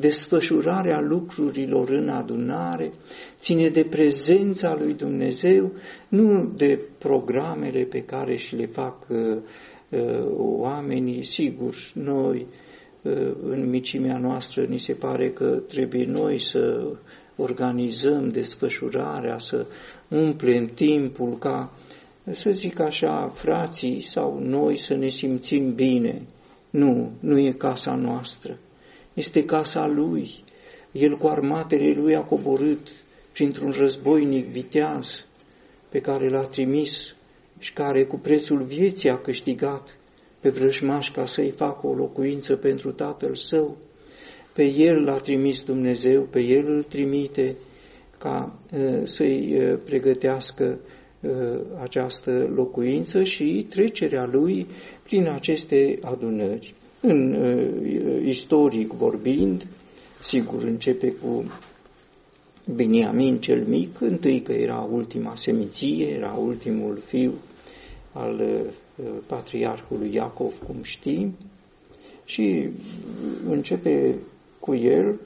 desfășurarea 0.00 1.00
lucrurilor 1.00 1.90
în 1.90 2.08
adunare 2.08 2.92
ține 3.38 3.68
de 3.68 3.84
prezența 3.84 4.76
lui 4.78 4.94
Dumnezeu, 4.94 5.72
nu 6.08 6.52
de 6.56 6.80
programele 6.98 7.82
pe 7.82 8.02
care 8.02 8.36
și 8.36 8.56
le 8.56 8.66
fac 8.66 9.06
uh, 9.08 9.36
uh, 9.88 10.26
oamenii. 10.36 11.22
Sigur, 11.22 11.74
noi, 11.94 12.46
uh, 13.02 13.34
în 13.42 13.68
micimea 13.70 14.18
noastră, 14.18 14.64
ni 14.64 14.78
se 14.78 14.92
pare 14.92 15.30
că 15.30 15.62
trebuie 15.66 16.04
noi 16.04 16.38
să 16.38 16.92
organizăm 17.36 18.28
desfășurarea, 18.28 19.38
să 19.38 19.66
umplem 20.08 20.66
timpul 20.66 21.38
ca, 21.38 21.72
să 22.30 22.50
zic 22.50 22.80
așa, 22.80 23.28
frații 23.28 24.00
sau 24.00 24.38
noi 24.38 24.78
să 24.78 24.94
ne 24.94 25.08
simțim 25.08 25.74
bine. 25.74 26.22
Nu, 26.70 27.12
nu 27.20 27.38
e 27.38 27.50
casa 27.50 27.94
noastră 27.94 28.58
este 29.18 29.44
casa 29.44 29.86
lui. 29.86 30.30
El 30.92 31.16
cu 31.16 31.26
armatele 31.26 31.92
lui 31.92 32.14
a 32.14 32.20
coborât 32.20 32.88
printr-un 33.32 33.70
războinic 33.70 34.46
viteaz 34.46 35.24
pe 35.88 36.00
care 36.00 36.28
l-a 36.28 36.42
trimis 36.42 37.16
și 37.58 37.72
care 37.72 38.04
cu 38.04 38.18
prețul 38.18 38.62
vieții 38.62 39.10
a 39.10 39.18
câștigat 39.18 39.98
pe 40.40 40.48
vrăjmaș 40.48 41.10
ca 41.10 41.26
să-i 41.26 41.50
facă 41.50 41.86
o 41.86 41.94
locuință 41.94 42.56
pentru 42.56 42.92
tatăl 42.92 43.34
său. 43.34 43.76
Pe 44.52 44.64
el 44.64 45.04
l-a 45.04 45.18
trimis 45.18 45.64
Dumnezeu, 45.64 46.22
pe 46.22 46.40
el 46.40 46.66
îl 46.66 46.82
trimite 46.82 47.56
ca 48.18 48.58
uh, 48.72 49.00
să-i 49.02 49.56
uh, 49.58 49.78
pregătească 49.84 50.78
uh, 51.20 51.30
această 51.80 52.50
locuință 52.54 53.22
și 53.22 53.66
trecerea 53.68 54.24
lui 54.24 54.66
prin 55.02 55.28
aceste 55.28 55.98
adunări. 56.02 56.74
În 57.00 57.32
uh, 57.32 58.26
istoric 58.26 58.92
vorbind, 58.92 59.66
sigur 60.20 60.62
începe 60.62 61.12
cu 61.12 61.44
Beniamin 62.74 63.40
cel 63.40 63.64
mic, 63.66 64.00
întâi 64.00 64.42
că 64.42 64.52
era 64.52 64.88
ultima 64.90 65.36
seminție, 65.36 66.06
era 66.06 66.32
ultimul 66.32 66.96
fiu 66.96 67.32
al 68.12 68.40
uh, 68.40 69.04
patriarhului 69.26 70.14
Iacov, 70.14 70.58
cum 70.66 70.76
știm, 70.82 71.34
și 72.24 72.68
începe 73.48 74.14
cu 74.60 74.74
el 74.74 75.20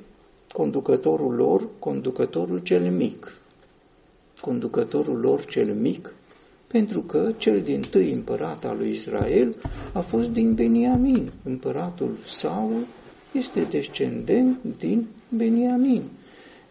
conducătorul 0.53 1.35
lor, 1.35 1.69
conducătorul 1.79 2.59
cel 2.59 2.91
mic. 2.91 3.37
Conducătorul 4.41 5.19
lor 5.21 5.45
cel 5.45 5.75
mic 5.75 6.15
pentru 6.73 7.01
că 7.01 7.33
cel 7.37 7.61
din 7.61 7.81
tâi 7.91 8.13
împărat 8.13 8.65
al 8.65 8.77
lui 8.77 8.91
Israel 8.93 9.57
a 9.93 10.01
fost 10.01 10.29
din 10.29 10.55
Beniamin. 10.55 11.33
Împăratul 11.45 12.17
Saul 12.27 12.87
este 13.33 13.67
descendent 13.71 14.59
din 14.79 15.07
Beniamin. 15.29 16.03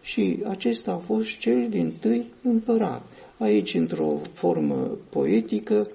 Și 0.00 0.42
acesta 0.48 0.92
a 0.92 0.96
fost 0.96 1.38
cel 1.38 1.68
din 1.68 1.92
tâi 2.00 2.26
împărat. 2.42 3.02
Aici, 3.38 3.74
într-o 3.74 4.20
formă 4.32 4.98
poetică, 5.08 5.90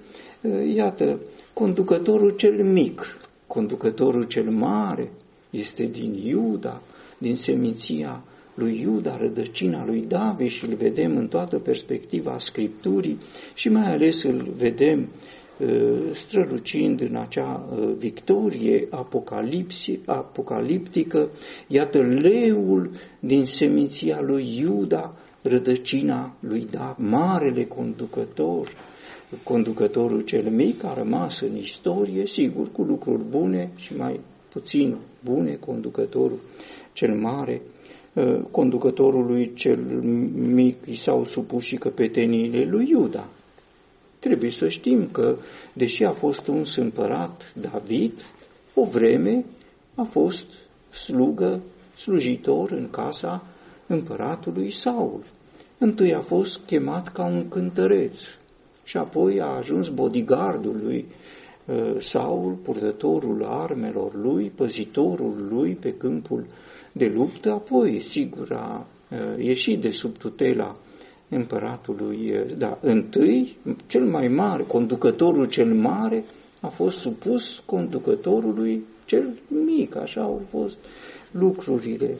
iată, 0.74 1.20
conducătorul 1.52 2.30
cel 2.30 2.64
mic, 2.64 3.18
conducătorul 3.46 4.24
cel 4.24 4.50
mare 4.50 5.10
este 5.50 5.84
din 5.84 6.14
Iuda, 6.14 6.82
din 7.18 7.36
seminția 7.36 8.22
lui 8.58 8.80
Iuda, 8.80 9.16
rădăcina 9.16 9.84
lui 9.84 10.04
David 10.08 10.50
și 10.50 10.64
îl 10.68 10.74
vedem 10.74 11.16
în 11.16 11.28
toată 11.28 11.58
perspectiva 11.58 12.38
Scripturii 12.38 13.18
și 13.54 13.68
mai 13.68 13.92
ales 13.92 14.22
îl 14.22 14.54
vedem 14.56 15.08
uh, 15.58 15.68
strălucind 16.12 17.00
în 17.00 17.16
acea 17.16 17.68
uh, 17.70 17.92
victorie 17.98 18.88
apocaliptică, 20.06 21.30
iată 21.66 22.02
leul 22.02 22.90
din 23.20 23.44
seminția 23.46 24.20
lui 24.20 24.58
Iuda, 24.58 25.14
rădăcina 25.42 26.36
lui 26.40 26.66
Da, 26.70 26.96
marele 26.98 27.64
conducător, 27.64 28.68
conducătorul 29.42 30.20
cel 30.20 30.50
mic 30.50 30.84
a 30.84 30.94
rămas 30.94 31.40
în 31.40 31.56
istorie, 31.56 32.26
sigur, 32.26 32.70
cu 32.72 32.82
lucruri 32.82 33.22
bune 33.30 33.70
și 33.76 33.96
mai 33.96 34.20
puțin 34.48 34.96
bune, 35.24 35.54
conducătorul 35.54 36.38
cel 36.92 37.14
mare. 37.14 37.54
Ă, 37.54 37.77
conducătorului 38.50 39.52
cel 39.54 39.78
mic 40.34 40.86
i 40.86 40.94
s-au 40.94 41.24
supus 41.24 41.64
și 41.64 41.76
căpeteniile 41.76 42.64
lui 42.64 42.88
Iuda. 42.88 43.28
Trebuie 44.18 44.50
să 44.50 44.68
știm 44.68 45.08
că, 45.12 45.36
deși 45.72 46.04
a 46.04 46.12
fost 46.12 46.46
un 46.46 46.62
împărat 46.76 47.52
David, 47.60 48.12
o 48.74 48.84
vreme 48.84 49.44
a 49.94 50.02
fost 50.02 50.44
slugă, 50.90 51.60
slujitor 51.96 52.70
în 52.70 52.90
casa 52.90 53.46
împăratului 53.86 54.70
Saul. 54.70 55.22
Întâi 55.78 56.14
a 56.14 56.20
fost 56.20 56.60
chemat 56.66 57.08
ca 57.08 57.24
un 57.24 57.48
cântăreț 57.48 58.20
și 58.84 58.96
apoi 58.96 59.40
a 59.40 59.46
ajuns 59.46 59.88
bodyguardul 59.88 60.80
lui 60.82 61.06
ă, 61.68 62.00
Saul, 62.00 62.52
purtătorul 62.52 63.44
armelor 63.44 64.14
lui, 64.14 64.52
păzitorul 64.54 65.46
lui 65.50 65.74
pe 65.74 65.92
câmpul 65.92 66.46
de 66.92 67.12
luptă, 67.14 67.50
apoi, 67.50 68.02
sigur, 68.04 68.52
a 68.52 68.86
ieșit 69.38 69.80
de 69.80 69.90
sub 69.90 70.16
tutela 70.16 70.76
împăratului, 71.28 72.34
da, 72.58 72.78
întâi, 72.82 73.56
cel 73.86 74.04
mai 74.04 74.28
mare, 74.28 74.62
conducătorul 74.62 75.46
cel 75.46 75.74
mare 75.74 76.24
a 76.60 76.68
fost 76.68 76.96
supus 76.96 77.62
conducătorului 77.66 78.84
cel 79.04 79.38
mic, 79.64 79.96
așa 79.96 80.22
au 80.22 80.42
fost 80.48 80.76
lucrurile. 81.30 82.16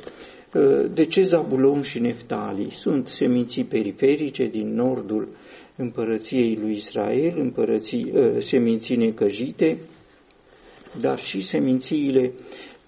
De 0.93 1.05
ce 1.05 1.23
Zabulon 1.23 1.83
și 1.83 1.99
Neftali 1.99 2.71
sunt 2.71 3.07
seminții 3.07 3.65
periferice 3.65 4.47
din 4.47 4.75
nordul 4.75 5.29
împărăției 5.77 6.59
lui 6.61 6.73
Israel, 6.73 7.39
împărății, 7.39 8.13
seminții 8.39 8.97
necăjite, 8.97 9.79
dar 11.01 11.19
și 11.19 11.41
semințiile 11.41 12.33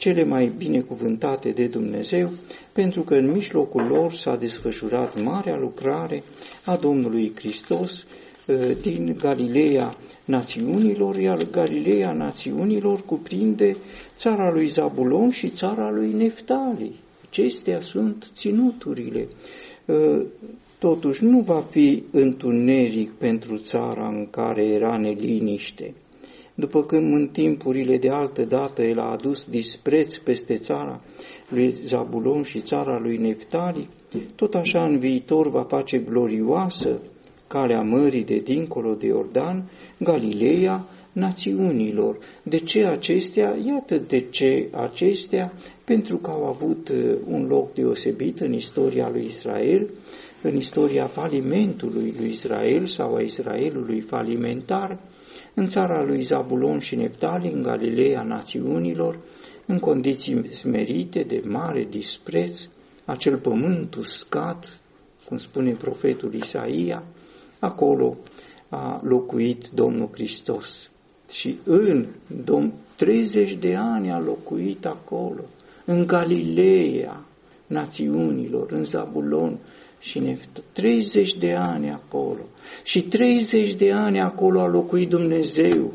cele 0.00 0.24
mai 0.24 0.52
binecuvântate 0.56 1.50
de 1.50 1.66
Dumnezeu, 1.66 2.30
pentru 2.72 3.02
că 3.02 3.14
în 3.14 3.30
mijlocul 3.30 3.82
lor 3.82 4.12
s-a 4.12 4.36
desfășurat 4.36 5.22
marea 5.22 5.56
lucrare 5.56 6.22
a 6.64 6.76
Domnului 6.76 7.32
Hristos 7.34 8.06
ă, 8.48 8.54
din 8.82 9.16
Galileea 9.18 9.94
națiunilor, 10.24 11.16
iar 11.16 11.46
Galileea 11.50 12.12
națiunilor 12.12 13.04
cuprinde 13.04 13.76
țara 14.16 14.52
lui 14.52 14.68
Zabulon 14.68 15.30
și 15.30 15.48
țara 15.48 15.90
lui 15.90 16.12
Neftali. 16.12 17.00
Acestea 17.28 17.80
sunt 17.80 18.30
ținuturile. 18.36 19.28
Ă, 19.88 20.22
totuși 20.78 21.24
nu 21.24 21.40
va 21.40 21.60
fi 21.70 22.02
întuneric 22.10 23.10
pentru 23.10 23.56
țara 23.56 24.08
în 24.08 24.26
care 24.30 24.64
era 24.64 24.96
neliniște 24.96 25.94
după 26.60 26.84
când 26.84 27.14
în 27.14 27.28
timpurile 27.28 27.98
de 27.98 28.10
altă 28.10 28.44
dată 28.44 28.82
el 28.82 28.98
a 28.98 29.10
adus 29.10 29.44
dispreț 29.44 30.16
peste 30.16 30.56
țara 30.56 31.00
lui 31.48 31.70
Zabulon 31.70 32.42
și 32.42 32.60
țara 32.60 32.98
lui 32.98 33.16
Neftali, 33.16 33.88
tot 34.34 34.54
așa 34.54 34.84
în 34.84 34.98
viitor 34.98 35.50
va 35.50 35.62
face 35.62 35.98
glorioasă 35.98 37.00
calea 37.46 37.82
mării 37.82 38.24
de 38.24 38.38
dincolo 38.38 38.94
de 38.94 39.06
Iordan, 39.06 39.70
Galileea, 39.98 40.86
națiunilor. 41.12 42.18
De 42.42 42.58
ce 42.58 42.84
acestea? 42.84 43.56
Iată 43.66 43.96
de 43.96 44.20
ce 44.20 44.68
acestea, 44.72 45.52
pentru 45.84 46.16
că 46.16 46.30
au 46.30 46.44
avut 46.44 46.88
uh, 46.88 47.16
un 47.30 47.46
loc 47.46 47.74
deosebit 47.74 48.40
în 48.40 48.52
istoria 48.52 49.08
lui 49.12 49.24
Israel, 49.24 49.90
în 50.42 50.56
istoria 50.56 51.06
falimentului 51.06 52.14
lui 52.18 52.30
Israel 52.30 52.86
sau 52.86 53.14
a 53.14 53.20
Israelului 53.20 54.00
falimentar, 54.00 54.90
în 54.90 54.98
țara 55.68 56.04
lui 56.04 56.22
Zabulon 56.22 56.78
și 56.78 56.96
Neftali, 56.96 57.52
în 57.52 57.62
Galileea 57.62 58.22
națiunilor, 58.22 59.18
în 59.66 59.78
condiții 59.78 60.52
smerite 60.52 61.22
de 61.22 61.42
mare 61.44 61.86
dispreț, 61.90 62.60
acel 63.04 63.36
pământ 63.36 63.94
uscat, 63.94 64.80
cum 65.24 65.38
spune 65.38 65.72
profetul 65.72 66.34
Isaia, 66.34 67.02
acolo 67.58 68.16
a 68.68 69.00
locuit 69.04 69.68
Domnul 69.74 70.08
Hristos. 70.12 70.90
Și 71.30 71.58
în 71.64 72.06
30 72.96 73.54
de 73.54 73.74
ani 73.76 74.10
a 74.10 74.18
locuit 74.18 74.86
acolo, 74.86 75.42
în 75.84 76.06
Galileea 76.06 77.24
națiunilor, 77.66 78.72
în 78.72 78.84
Zabulon 78.84 79.58
și 80.00 80.18
Neftă. 80.18 80.62
30 80.72 81.34
de 81.34 81.52
ani 81.52 81.90
acolo. 81.90 82.46
Și 82.82 83.02
30 83.02 83.74
de 83.74 83.92
ani 83.92 84.20
acolo 84.20 84.60
a 84.60 84.66
locuit 84.66 85.08
Dumnezeu 85.08 85.92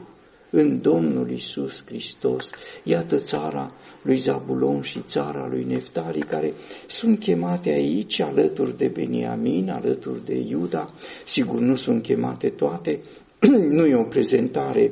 în 0.50 0.82
Domnul 0.82 1.32
Isus 1.32 1.84
Hristos. 1.86 2.50
Iată 2.84 3.18
țara 3.18 3.72
lui 4.02 4.18
Zabulon 4.18 4.82
și 4.82 5.02
țara 5.02 5.48
lui 5.50 5.64
Neftali, 5.64 6.20
care 6.20 6.54
sunt 6.88 7.20
chemate 7.20 7.70
aici 7.70 8.20
alături 8.20 8.78
de 8.78 8.88
Beniamin, 8.88 9.70
alături 9.70 10.26
de 10.26 10.36
Iuda. 10.50 10.94
Sigur, 11.26 11.60
nu 11.60 11.76
sunt 11.76 12.02
chemate 12.02 12.50
toate, 12.50 13.00
nu 13.78 13.86
e 13.86 13.96
o 13.96 14.04
prezentare, 14.04 14.92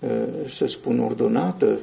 uh, 0.00 0.10
să 0.48 0.66
spun, 0.66 0.98
ordonată, 0.98 1.78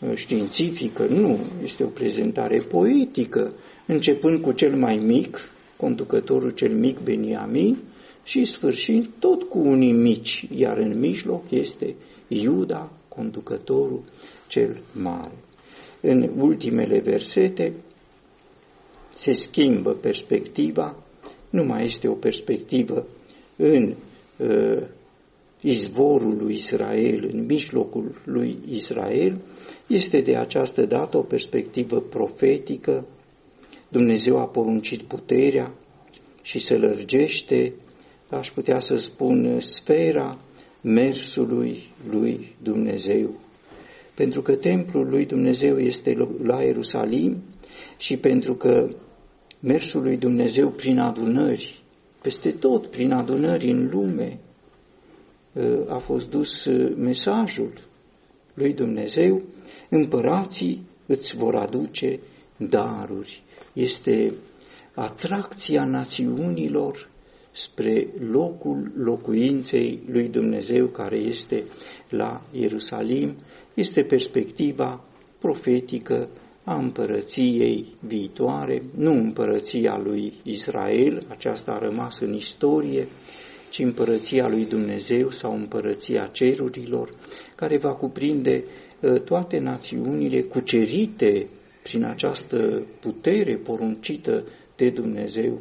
uh, 0.00 0.14
științifică, 0.14 1.06
nu, 1.06 1.38
este 1.64 1.84
o 1.84 1.88
prezentare 1.88 2.58
poetică, 2.58 3.52
începând 3.86 4.40
cu 4.40 4.52
cel 4.52 4.76
mai 4.76 4.96
mic, 4.96 5.38
conducătorul 5.78 6.50
cel 6.50 6.74
mic 6.74 6.98
Beniamin, 6.98 7.78
și 8.24 8.44
sfârșind 8.44 9.08
tot 9.18 9.42
cu 9.42 9.58
unii 9.58 9.92
mici, 9.92 10.46
iar 10.54 10.76
în 10.76 10.98
mijloc 10.98 11.50
este 11.50 11.94
Iuda, 12.28 12.92
conducătorul 13.08 14.02
cel 14.46 14.80
mare. 14.92 15.34
În 16.00 16.30
ultimele 16.38 17.00
versete 17.00 17.72
se 19.08 19.32
schimbă 19.32 19.90
perspectiva, 19.90 20.96
nu 21.50 21.64
mai 21.64 21.84
este 21.84 22.08
o 22.08 22.12
perspectivă 22.12 23.06
în 23.56 23.94
uh, 24.36 24.82
izvorul 25.60 26.36
lui 26.36 26.54
Israel, 26.54 27.30
în 27.32 27.44
mijlocul 27.44 28.22
lui 28.24 28.58
Israel, 28.70 29.38
este 29.86 30.20
de 30.20 30.36
această 30.36 30.86
dată 30.86 31.16
o 31.16 31.22
perspectivă 31.22 32.00
profetică. 32.00 33.04
Dumnezeu 33.88 34.38
a 34.38 34.46
poruncit 34.46 35.02
puterea 35.02 35.74
și 36.42 36.58
se 36.58 36.76
lărgește, 36.76 37.74
aș 38.28 38.50
putea 38.50 38.80
să 38.80 38.96
spun, 38.96 39.60
sfera 39.60 40.38
mersului 40.80 41.82
lui 42.10 42.54
Dumnezeu. 42.62 43.40
Pentru 44.14 44.42
că 44.42 44.54
templul 44.54 45.08
lui 45.08 45.24
Dumnezeu 45.24 45.78
este 45.78 46.16
la 46.42 46.62
Ierusalim 46.62 47.42
și 47.96 48.16
pentru 48.16 48.54
că 48.54 48.88
mersul 49.60 50.02
lui 50.02 50.16
Dumnezeu 50.16 50.68
prin 50.68 50.98
adunări, 50.98 51.82
peste 52.22 52.50
tot 52.50 52.86
prin 52.86 53.12
adunări 53.12 53.70
în 53.70 53.88
lume, 53.90 54.38
ă, 55.56 55.84
a 55.88 55.98
fost 55.98 56.30
dus 56.30 56.64
ă, 56.64 56.92
mesajul 56.96 57.72
lui 58.54 58.72
Dumnezeu, 58.72 59.42
împărații 59.88 60.86
îți 61.06 61.36
vor 61.36 61.54
aduce 61.54 62.18
daruri. 62.56 63.42
Este 63.78 64.34
atracția 64.94 65.84
națiunilor 65.84 67.08
spre 67.50 68.08
locul 68.30 68.92
locuinței 68.96 70.02
lui 70.06 70.28
Dumnezeu 70.28 70.86
care 70.86 71.16
este 71.16 71.64
la 72.08 72.42
Ierusalim, 72.52 73.36
este 73.74 74.02
perspectiva 74.02 75.04
profetică 75.38 76.28
a 76.64 76.74
împărăției 76.74 77.86
viitoare, 78.00 78.82
nu 78.94 79.12
împărăția 79.12 80.00
lui 80.04 80.32
Israel, 80.42 81.26
aceasta 81.28 81.72
a 81.72 81.78
rămas 81.78 82.20
în 82.20 82.34
istorie, 82.34 83.08
ci 83.70 83.78
împărăția 83.78 84.48
lui 84.48 84.64
Dumnezeu 84.64 85.30
sau 85.30 85.54
împărăția 85.54 86.24
cerurilor, 86.32 87.10
care 87.54 87.76
va 87.76 87.94
cuprinde 87.94 88.64
ă, 89.02 89.18
toate 89.18 89.58
națiunile 89.58 90.40
cucerite 90.40 91.48
prin 91.82 92.04
această 92.04 92.82
putere 93.00 93.56
poruncită 93.56 94.44
de 94.76 94.90
Dumnezeu 94.90 95.58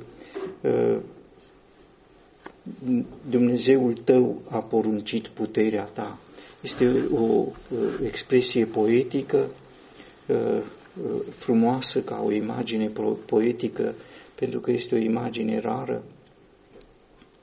ă, 0.64 1.02
Dumnezeul 3.30 3.94
tău 3.94 4.42
a 4.50 4.58
poruncit 4.60 5.28
puterea 5.28 5.84
ta. 5.84 6.20
Este 6.62 7.08
o 7.14 7.46
expresie 8.04 8.66
poetică 8.66 9.50
frumoasă 11.30 12.02
ca 12.02 12.22
o 12.26 12.32
imagine 12.32 12.92
poetică, 13.26 13.94
pentru 14.36 14.60
că 14.60 14.72
este 14.72 14.96
o 14.96 14.98
imagine 14.98 15.60
rară, 15.60 16.04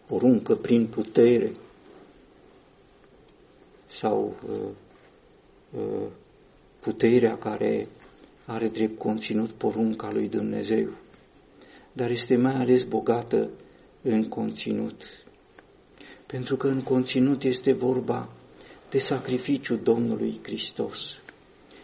poruncă 0.07 0.55
prin 0.55 0.87
putere 0.87 1.53
sau 3.87 4.35
puterea 6.81 7.39
care 7.39 7.89
are 8.47 8.69
drept 8.69 8.99
conținut 8.99 9.51
porunca 9.51 10.09
lui 10.13 10.29
Dumnezeu, 10.29 10.89
dar 11.93 12.11
este 12.11 12.37
mai 12.37 12.55
ales 12.55 12.83
bogată 12.83 13.51
în 14.03 14.29
conținut. 14.29 15.03
Pentru 16.27 16.57
că 16.57 16.67
în 16.67 16.83
conținut 16.83 17.43
este 17.43 17.73
vorba 17.73 18.29
de 18.91 18.99
sacrificiul 18.99 19.81
Domnului 19.83 20.41
Hristos. 20.43 21.21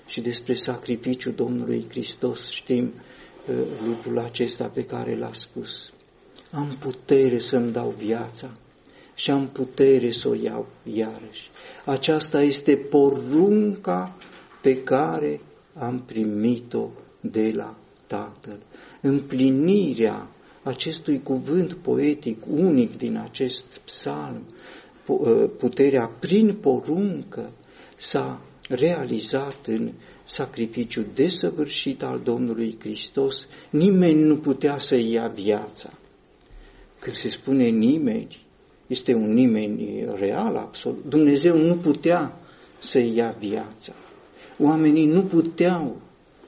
Și 0.06 0.20
despre 0.20 0.54
sacrificiul 0.54 1.32
Domnului 1.32 1.86
Hristos 1.88 2.48
știm 2.48 2.92
uh, 3.48 3.56
lucrul 3.86 4.18
acesta 4.18 4.66
pe 4.66 4.84
care 4.84 5.16
l-a 5.16 5.32
spus. 5.32 5.92
Am 6.50 6.76
putere 6.78 7.38
să-mi 7.38 7.72
dau 7.72 7.88
viața 7.88 8.50
și 9.14 9.30
am 9.30 9.48
putere 9.48 10.10
să 10.10 10.28
o 10.28 10.34
iau 10.34 10.66
iarăși. 10.82 11.50
Aceasta 11.84 12.42
este 12.42 12.76
porunca 12.76 14.16
pe 14.60 14.82
care 14.82 15.40
am 15.74 16.02
primit-o 16.06 16.88
de 17.20 17.52
la 17.54 17.76
Tatăl. 18.06 18.58
Împlinirea 19.00 20.28
acestui 20.62 21.22
cuvânt 21.22 21.72
poetic 21.72 22.46
unic 22.46 22.98
din 22.98 23.16
acest 23.16 23.64
psalm, 23.84 24.42
ă, 25.08 25.30
puterea 25.58 26.06
prin 26.18 26.54
poruncă 26.54 27.50
s-a 27.96 28.40
realizat 28.68 29.66
în 29.66 29.92
sacrificiul 30.24 31.06
desăvârșit 31.14 32.02
al 32.02 32.20
Domnului 32.24 32.76
Hristos, 32.78 33.46
nimeni 33.70 34.22
nu 34.22 34.36
putea 34.36 34.78
să 34.78 34.96
ia 34.96 35.26
viața. 35.26 35.92
Când 36.98 37.16
se 37.16 37.28
spune 37.28 37.68
nimeni, 37.68 38.46
este 38.86 39.14
un 39.14 39.32
nimeni 39.32 40.06
real, 40.14 40.56
absolut. 40.56 41.04
Dumnezeu 41.08 41.56
nu 41.56 41.76
putea 41.76 42.40
să 42.78 42.98
ia 42.98 43.36
viața. 43.38 43.92
Oamenii 44.60 45.06
nu 45.06 45.22
puteau 45.22 46.00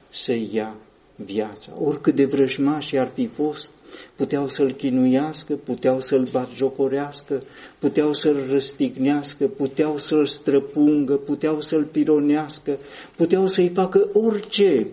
să 0.09 0.33
ia 0.51 0.75
viața. 1.15 1.71
Oricât 1.81 2.15
de 2.15 2.25
vrăjmași 2.25 2.97
ar 2.97 3.07
fi 3.13 3.27
fost, 3.27 3.69
puteau 4.15 4.47
să-l 4.47 4.71
chinuiască, 4.71 5.55
puteau 5.55 5.99
să-l 5.99 6.27
batjocorească, 6.31 7.41
puteau 7.79 8.13
să-l 8.13 8.47
răstignească, 8.49 9.47
puteau 9.47 9.97
să-l 9.97 10.25
străpungă, 10.25 11.15
puteau 11.15 11.59
să-l 11.59 11.83
pironească, 11.83 12.77
puteau 13.15 13.47
să-i 13.47 13.69
facă 13.69 14.09
orice, 14.13 14.87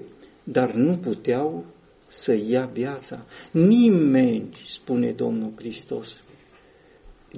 dar 0.44 0.72
nu 0.72 0.96
puteau 0.96 1.64
să 2.08 2.32
ia 2.46 2.70
viața. 2.72 3.24
Nimeni, 3.50 4.56
spune 4.66 5.10
Domnul 5.10 5.52
Hristos, 5.56 6.22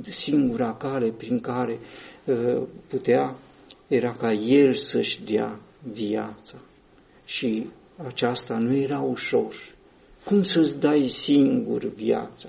singura 0.00 0.74
cale 0.74 1.10
prin 1.10 1.40
care 1.40 1.78
uh, 2.24 2.62
putea 2.86 3.36
era 3.88 4.12
ca 4.12 4.32
El 4.32 4.74
să-și 4.74 5.24
dea 5.24 5.60
viața. 5.92 6.54
Și 7.24 7.66
aceasta 8.06 8.58
nu 8.58 8.74
era 8.74 9.00
ușor. 9.00 9.54
Cum 10.24 10.42
să-ți 10.42 10.78
dai 10.78 11.08
singur 11.08 11.84
viața? 11.84 12.48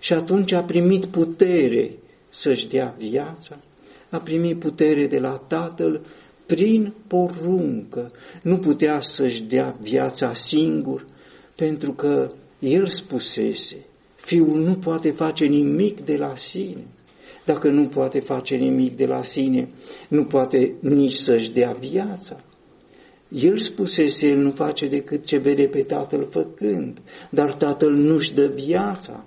Și 0.00 0.12
atunci 0.12 0.52
a 0.52 0.62
primit 0.62 1.06
putere 1.06 1.90
să-și 2.28 2.68
dea 2.68 2.94
viața, 2.98 3.58
a 4.10 4.18
primit 4.18 4.58
putere 4.58 5.06
de 5.06 5.18
la 5.18 5.42
Tatăl 5.46 6.00
prin 6.46 6.94
poruncă. 7.06 8.10
Nu 8.42 8.58
putea 8.58 9.00
să-și 9.00 9.42
dea 9.42 9.76
viața 9.80 10.34
singur, 10.34 11.06
pentru 11.54 11.92
că 11.92 12.28
el 12.58 12.86
spusese, 12.86 13.76
fiul 14.16 14.58
nu 14.58 14.74
poate 14.74 15.10
face 15.10 15.44
nimic 15.44 16.00
de 16.00 16.16
la 16.16 16.36
sine. 16.36 16.86
Dacă 17.44 17.70
nu 17.70 17.86
poate 17.86 18.20
face 18.20 18.54
nimic 18.54 18.96
de 18.96 19.06
la 19.06 19.22
sine, 19.22 19.68
nu 20.08 20.24
poate 20.24 20.74
nici 20.80 21.14
să-și 21.14 21.50
dea 21.50 21.76
viața. 21.80 22.40
El 23.28 23.58
spusese, 23.58 24.28
el 24.28 24.38
nu 24.38 24.50
face 24.50 24.86
decât 24.86 25.24
ce 25.24 25.36
vede 25.36 25.66
pe 25.66 25.82
tatăl 25.82 26.26
făcând, 26.30 26.98
dar 27.30 27.52
tatăl 27.52 27.92
nu-și 27.92 28.34
dă 28.34 28.46
viața. 28.46 29.24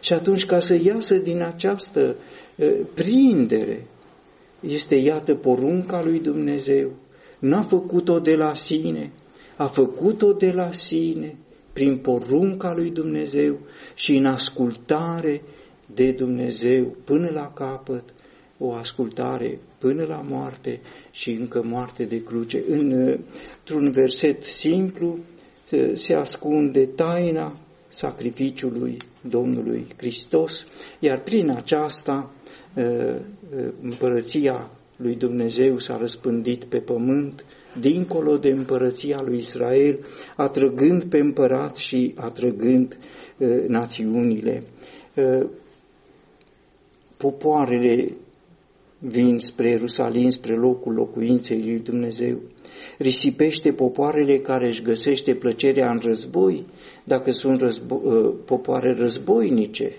Și 0.00 0.12
atunci, 0.12 0.46
ca 0.46 0.60
să 0.60 0.78
iasă 0.82 1.14
din 1.14 1.42
această 1.42 2.16
uh, 2.56 2.72
prindere, 2.94 3.86
este, 4.60 4.94
iată, 4.94 5.34
porunca 5.34 6.02
lui 6.02 6.18
Dumnezeu. 6.18 6.90
N-a 7.38 7.62
făcut-o 7.62 8.18
de 8.18 8.34
la 8.34 8.54
sine, 8.54 9.12
a 9.56 9.66
făcut-o 9.66 10.32
de 10.32 10.52
la 10.52 10.72
sine, 10.72 11.36
prin 11.72 11.96
porunca 11.96 12.74
lui 12.74 12.90
Dumnezeu 12.90 13.58
și 13.94 14.16
în 14.16 14.26
ascultare 14.26 15.42
de 15.94 16.10
Dumnezeu 16.12 16.96
până 17.04 17.30
la 17.30 17.52
capăt, 17.54 18.04
o 18.62 18.72
ascultare 18.72 19.58
până 19.78 20.04
la 20.04 20.24
moarte 20.28 20.80
și 21.10 21.30
încă 21.30 21.62
moarte 21.64 22.04
de 22.04 22.22
cruce. 22.22 22.62
Într-un 22.68 23.90
verset 23.90 24.42
simplu 24.42 25.18
se 25.92 26.14
ascunde 26.14 26.86
taina 26.86 27.58
sacrificiului 27.88 28.96
Domnului 29.28 29.86
Hristos, 29.96 30.66
iar 30.98 31.22
prin 31.22 31.50
aceasta 31.50 32.30
împărăția 33.82 34.70
lui 34.96 35.14
Dumnezeu 35.14 35.78
s-a 35.78 35.96
răspândit 35.96 36.64
pe 36.64 36.78
pământ, 36.78 37.44
dincolo 37.80 38.38
de 38.38 38.48
împărăția 38.48 39.20
lui 39.24 39.38
Israel, 39.38 39.98
atrăgând 40.36 41.04
pe 41.04 41.18
împărat 41.18 41.76
și 41.76 42.12
atrăgând 42.16 42.98
națiunile. 43.66 44.62
Popoarele 47.16 48.12
vin 49.00 49.38
spre 49.38 49.68
Ierusalim, 49.68 50.30
spre 50.30 50.56
locul 50.56 50.92
locuinței 50.92 51.62
lui 51.62 51.78
Dumnezeu. 51.78 52.38
Risipește 52.98 53.72
popoarele 53.72 54.38
care 54.38 54.66
își 54.66 54.82
găsește 54.82 55.34
plăcerea 55.34 55.90
în 55.90 55.98
război, 56.02 56.64
dacă 57.04 57.30
sunt 57.30 57.62
războ- 57.62 58.04
ă, 58.06 58.34
popoare 58.44 58.94
războinice. 58.94 59.92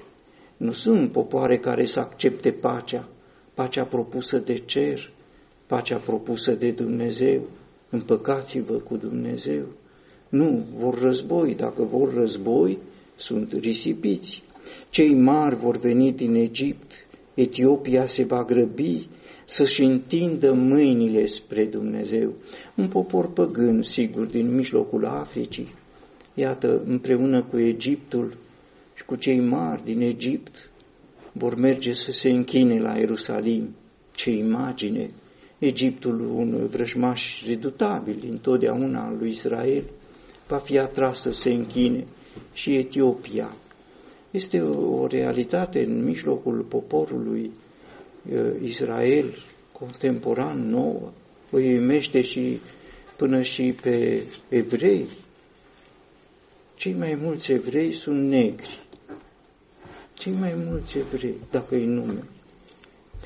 Nu 0.58 0.72
sunt 0.72 1.12
popoare 1.12 1.58
care 1.58 1.86
să 1.86 2.00
accepte 2.00 2.52
pacea, 2.52 3.10
pacea 3.54 3.84
propusă 3.84 4.38
de 4.38 4.58
cer, 4.58 5.12
pacea 5.68 5.98
propusă 5.98 6.52
de 6.52 6.72
Dumnezeu. 6.72 7.42
Împăcați-vă 7.90 8.74
cu 8.74 8.98
Dumnezeu. 8.98 9.66
Nu, 10.30 10.66
vor 10.74 11.00
război. 11.00 11.56
Dacă 11.56 11.84
vor 11.84 12.14
război, 12.14 12.78
sunt 13.16 13.54
risipiți. 13.54 14.44
Cei 14.90 15.14
mari 15.14 15.56
vor 15.56 15.78
veni 15.78 16.12
din 16.12 16.36
Egipt, 16.36 17.08
Etiopia 17.34 18.06
se 18.06 18.24
va 18.24 18.44
grăbi 18.44 19.08
să-și 19.46 19.82
întindă 19.82 20.54
mâinile 20.54 21.26
spre 21.26 21.66
Dumnezeu. 21.66 22.34
Un 22.76 22.88
popor 22.88 23.32
păgân, 23.32 23.82
sigur, 23.82 24.26
din 24.26 24.56
mijlocul 24.56 25.06
Africii, 25.06 25.76
iată, 26.34 26.82
împreună 26.86 27.44
cu 27.44 27.58
Egiptul 27.58 28.38
și 28.94 29.06
cu 29.06 29.16
cei 29.16 29.40
mari 29.40 29.84
din 29.84 30.02
Egipt, 30.02 30.70
vor 31.32 31.56
merge 31.56 31.94
să 31.94 32.12
se 32.12 32.30
închine 32.30 32.80
la 32.80 32.98
Ierusalim. 32.98 33.76
Ce 34.12 34.32
imagine! 34.32 35.10
Egiptul, 35.58 36.20
un 36.20 36.68
vrăjmaș 36.68 37.46
redutabil 37.48 38.26
întotdeauna 38.30 39.06
al 39.06 39.18
lui 39.20 39.30
Israel, 39.30 39.84
va 40.48 40.58
fi 40.58 40.78
atras 40.78 41.20
să 41.20 41.32
se 41.32 41.50
închine 41.50 42.06
și 42.54 42.76
Etiopia, 42.76 43.56
este 44.32 44.62
o, 44.62 45.02
o 45.02 45.08
realitate 45.08 45.84
în 45.84 46.04
mijlocul 46.04 46.60
poporului 46.62 47.52
uh, 48.32 48.40
Israel 48.64 49.36
contemporan 49.72 50.70
nouă, 50.70 51.12
îi 51.50 51.74
uimește 51.74 52.22
și 52.22 52.60
până 53.16 53.42
și 53.42 53.76
pe 53.82 54.24
evrei. 54.50 55.06
Cei 56.76 56.94
mai 56.94 57.16
mulți 57.22 57.52
evrei 57.52 57.92
sunt 57.92 58.28
negri. 58.28 58.80
Cei 60.14 60.34
mai 60.34 60.54
mulți 60.66 60.98
evrei, 60.98 61.36
dacă 61.52 61.76
îi 61.76 61.86
nume, 61.86 62.24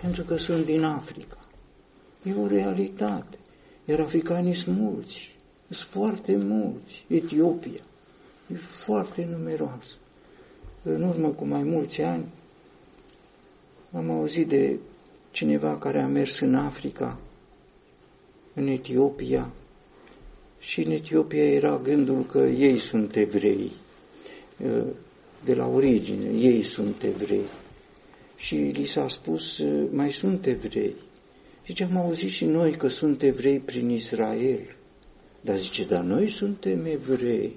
pentru 0.01 0.23
că 0.23 0.37
sunt 0.37 0.65
din 0.65 0.83
Africa. 0.83 1.37
E 2.23 2.33
o 2.33 2.47
realitate. 2.47 3.37
Iar 3.85 3.99
africanii 3.99 4.53
sunt 4.53 4.77
mulți, 4.77 5.35
sunt 5.69 5.89
foarte 5.89 6.35
mulți. 6.37 7.05
Etiopia 7.07 7.81
e 8.53 8.55
foarte 8.55 9.27
numeroasă 9.31 9.93
în 10.87 11.03
urmă 11.03 11.29
cu 11.29 11.45
mai 11.45 11.63
mulți 11.63 12.01
ani, 12.01 12.25
am 13.91 14.09
auzit 14.09 14.47
de 14.47 14.77
cineva 15.31 15.77
care 15.77 16.01
a 16.01 16.07
mers 16.07 16.39
în 16.39 16.55
Africa, 16.55 17.19
în 18.53 18.67
Etiopia, 18.67 19.51
și 20.59 20.81
în 20.81 20.91
Etiopia 20.91 21.43
era 21.43 21.79
gândul 21.83 22.25
că 22.25 22.39
ei 22.39 22.77
sunt 22.77 23.15
evrei, 23.15 23.71
de 25.43 25.53
la 25.53 25.67
origine, 25.67 26.29
ei 26.29 26.63
sunt 26.63 27.03
evrei. 27.03 27.45
Și 28.35 28.55
li 28.55 28.85
s-a 28.85 29.07
spus, 29.07 29.63
mai 29.91 30.11
sunt 30.11 30.45
evrei. 30.45 30.95
Zice, 31.65 31.83
am 31.83 31.97
auzit 31.97 32.29
și 32.29 32.45
noi 32.45 32.71
că 32.71 32.87
sunt 32.87 33.21
evrei 33.21 33.59
prin 33.59 33.89
Israel. 33.89 34.75
Dar 35.41 35.59
zice, 35.59 35.85
dar 35.85 36.03
noi 36.03 36.27
suntem 36.27 36.85
evrei. 36.85 37.55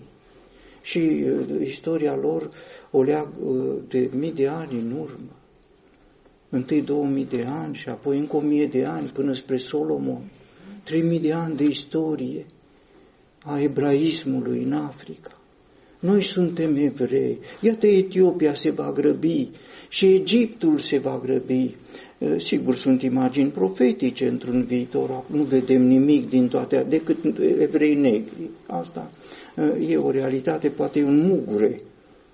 Și 0.89 1.25
istoria 1.65 2.17
lor 2.17 2.51
o 2.91 3.03
leagă 3.03 3.33
uh, 3.45 3.77
de 3.89 4.11
mii 4.17 4.33
de 4.33 4.49
ani 4.49 4.79
în 4.79 4.93
urmă. 4.93 5.37
Întâi 6.49 6.83
două 6.83 7.05
mii 7.05 7.25
de 7.27 7.45
ani 7.47 7.75
și 7.75 7.89
apoi 7.89 8.19
încă 8.19 8.37
o 8.37 8.41
mie 8.41 8.67
de 8.67 8.85
ani 8.85 9.09
până 9.09 9.33
spre 9.33 9.57
Solomon. 9.57 10.31
Trei 10.83 11.03
mii 11.03 11.21
de 11.21 11.33
ani 11.33 11.57
de 11.57 11.65
istorie 11.65 12.47
a 13.45 13.61
ebraismului 13.61 14.63
în 14.63 14.73
Africa. 14.73 15.38
Noi 15.99 16.23
suntem 16.23 16.77
evrei. 16.77 17.39
Iată 17.61 17.87
Etiopia 17.87 18.55
se 18.55 18.71
va 18.71 18.93
grăbi 18.93 19.49
și 19.89 20.07
Egiptul 20.07 20.79
se 20.79 20.99
va 20.99 21.21
grăbi. 21.23 21.75
Uh, 22.19 22.35
sigur, 22.41 22.77
sunt 22.77 23.03
imagini 23.03 23.51
profetice 23.51 24.29
într-un 24.29 24.63
viitor. 24.63 25.25
Nu 25.27 25.43
vedem 25.43 25.83
nimic 25.83 26.29
din 26.29 26.49
toate, 26.49 26.87
decât 26.89 27.17
evrei 27.59 27.95
negri. 27.95 28.51
Asta 28.67 29.11
uh, 29.57 29.91
e 29.91 29.97
o 29.97 30.11
realitate, 30.11 30.69
poate 30.69 30.99
e 30.99 31.05
un 31.05 31.27
mugure 31.27 31.83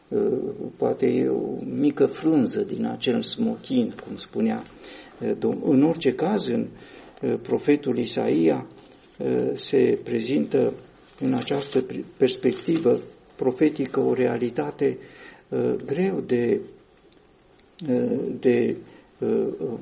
Uh, 0.09 0.71
poate 0.77 1.07
e 1.07 1.29
o 1.29 1.57
mică 1.79 2.07
frunză 2.07 2.61
din 2.61 2.87
acel 2.87 3.23
smochin, 3.23 3.95
cum 4.07 4.17
spunea 4.17 4.63
uh, 5.23 5.33
Domnul. 5.39 5.73
În 5.73 5.83
orice 5.83 6.15
caz, 6.15 6.49
în 6.49 6.67
uh, 7.23 7.35
profetul 7.43 7.99
Isaia 7.99 8.67
se 9.55 9.99
prezintă 10.05 10.73
în 11.21 11.35
această 11.35 11.85
perspectivă 12.17 13.01
profetică 13.37 14.01
o 14.01 14.13
realitate 14.13 14.99
greu 15.87 16.21
de, 16.21 16.61
de 18.41 18.77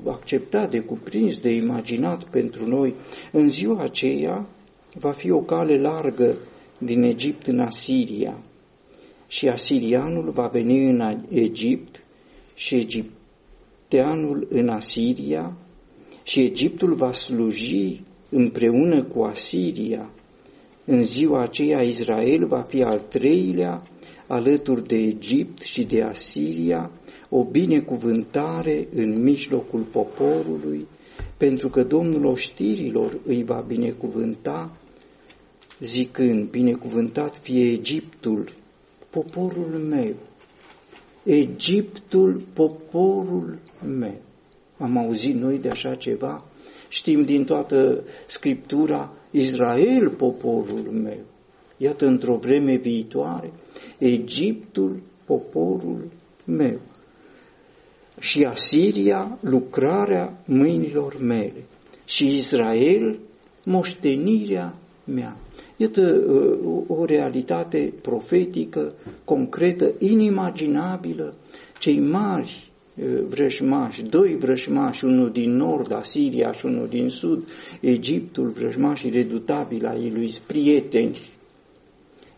acceptat, 0.05 0.69
de 0.71 0.79
cuprins, 0.79 1.39
de 1.39 1.55
imaginat 1.55 2.23
pentru 2.23 2.67
noi. 2.67 2.95
În 3.31 3.49
ziua 3.49 3.81
aceea 3.81 4.47
va 4.93 5.11
fi 5.11 5.31
o 5.31 5.41
cale 5.41 5.77
largă 5.77 6.35
din 6.77 7.03
Egipt 7.03 7.47
în 7.47 7.59
Asiria, 7.59 8.37
și 9.33 9.47
asirianul 9.47 10.29
va 10.31 10.47
veni 10.47 10.85
în 10.85 11.23
Egipt 11.29 12.03
și 12.53 12.75
egipteanul 12.75 14.47
în 14.49 14.69
Asiria 14.69 15.57
și 16.23 16.39
Egiptul 16.39 16.93
va 16.93 17.11
sluji 17.11 18.01
împreună 18.29 19.03
cu 19.03 19.21
Asiria. 19.21 20.09
În 20.85 21.03
ziua 21.03 21.41
aceea 21.41 21.81
Israel 21.81 22.45
va 22.45 22.61
fi 22.61 22.83
al 22.83 22.99
treilea 22.99 23.83
alături 24.27 24.87
de 24.87 24.95
Egipt 24.95 25.61
și 25.61 25.83
de 25.83 26.01
Asiria, 26.01 26.91
o 27.29 27.43
binecuvântare 27.43 28.87
în 28.95 29.21
mijlocul 29.21 29.81
poporului, 29.81 30.87
pentru 31.37 31.69
că 31.69 31.83
Domnul 31.83 32.25
oștirilor 32.25 33.19
îi 33.25 33.43
va 33.43 33.63
binecuvânta, 33.67 34.77
zicând, 35.79 36.49
binecuvântat 36.49 37.37
fie 37.37 37.71
Egiptul 37.71 38.45
poporul 39.13 39.85
meu, 39.89 40.15
Egiptul, 41.23 42.41
poporul 42.53 43.59
meu. 43.85 44.21
Am 44.77 44.97
auzit 44.97 45.35
noi 45.35 45.57
de 45.57 45.69
așa 45.69 45.95
ceva? 45.95 46.45
Știm 46.89 47.23
din 47.23 47.43
toată 47.43 48.03
Scriptura, 48.27 49.13
Israel, 49.33 50.09
poporul 50.09 50.91
meu. 50.91 51.25
Iată, 51.77 52.05
într-o 52.05 52.35
vreme 52.35 52.75
viitoare, 52.75 53.51
Egiptul, 53.97 55.01
poporul 55.25 56.07
meu. 56.45 56.79
Și 58.19 58.43
Asiria, 58.43 59.37
lucrarea 59.41 60.43
mâinilor 60.45 61.17
mele. 61.21 61.65
Și 62.05 62.27
Israel, 62.27 63.19
moștenirea 63.65 64.75
mea. 65.03 65.37
Iată 65.77 66.23
uh, 66.27 66.83
o 66.87 67.05
realitate 67.05 67.93
profetică, 68.01 68.95
concretă, 69.23 69.93
inimaginabilă. 69.99 71.33
Cei 71.79 71.99
mari 71.99 72.67
uh, 72.67 72.72
vrăjmași, 73.27 74.03
doi 74.03 74.37
vrăjmași, 74.37 75.05
unul 75.05 75.31
din 75.31 75.55
nord, 75.55 75.91
Asiria 75.91 76.51
și 76.51 76.65
unul 76.65 76.87
din 76.87 77.09
sud, 77.09 77.49
Egiptul, 77.79 78.49
vrăjmașii 78.49 79.09
redutabili 79.09 79.85
ai 79.85 80.09
lui 80.09 80.33
prieteni, 80.47 81.17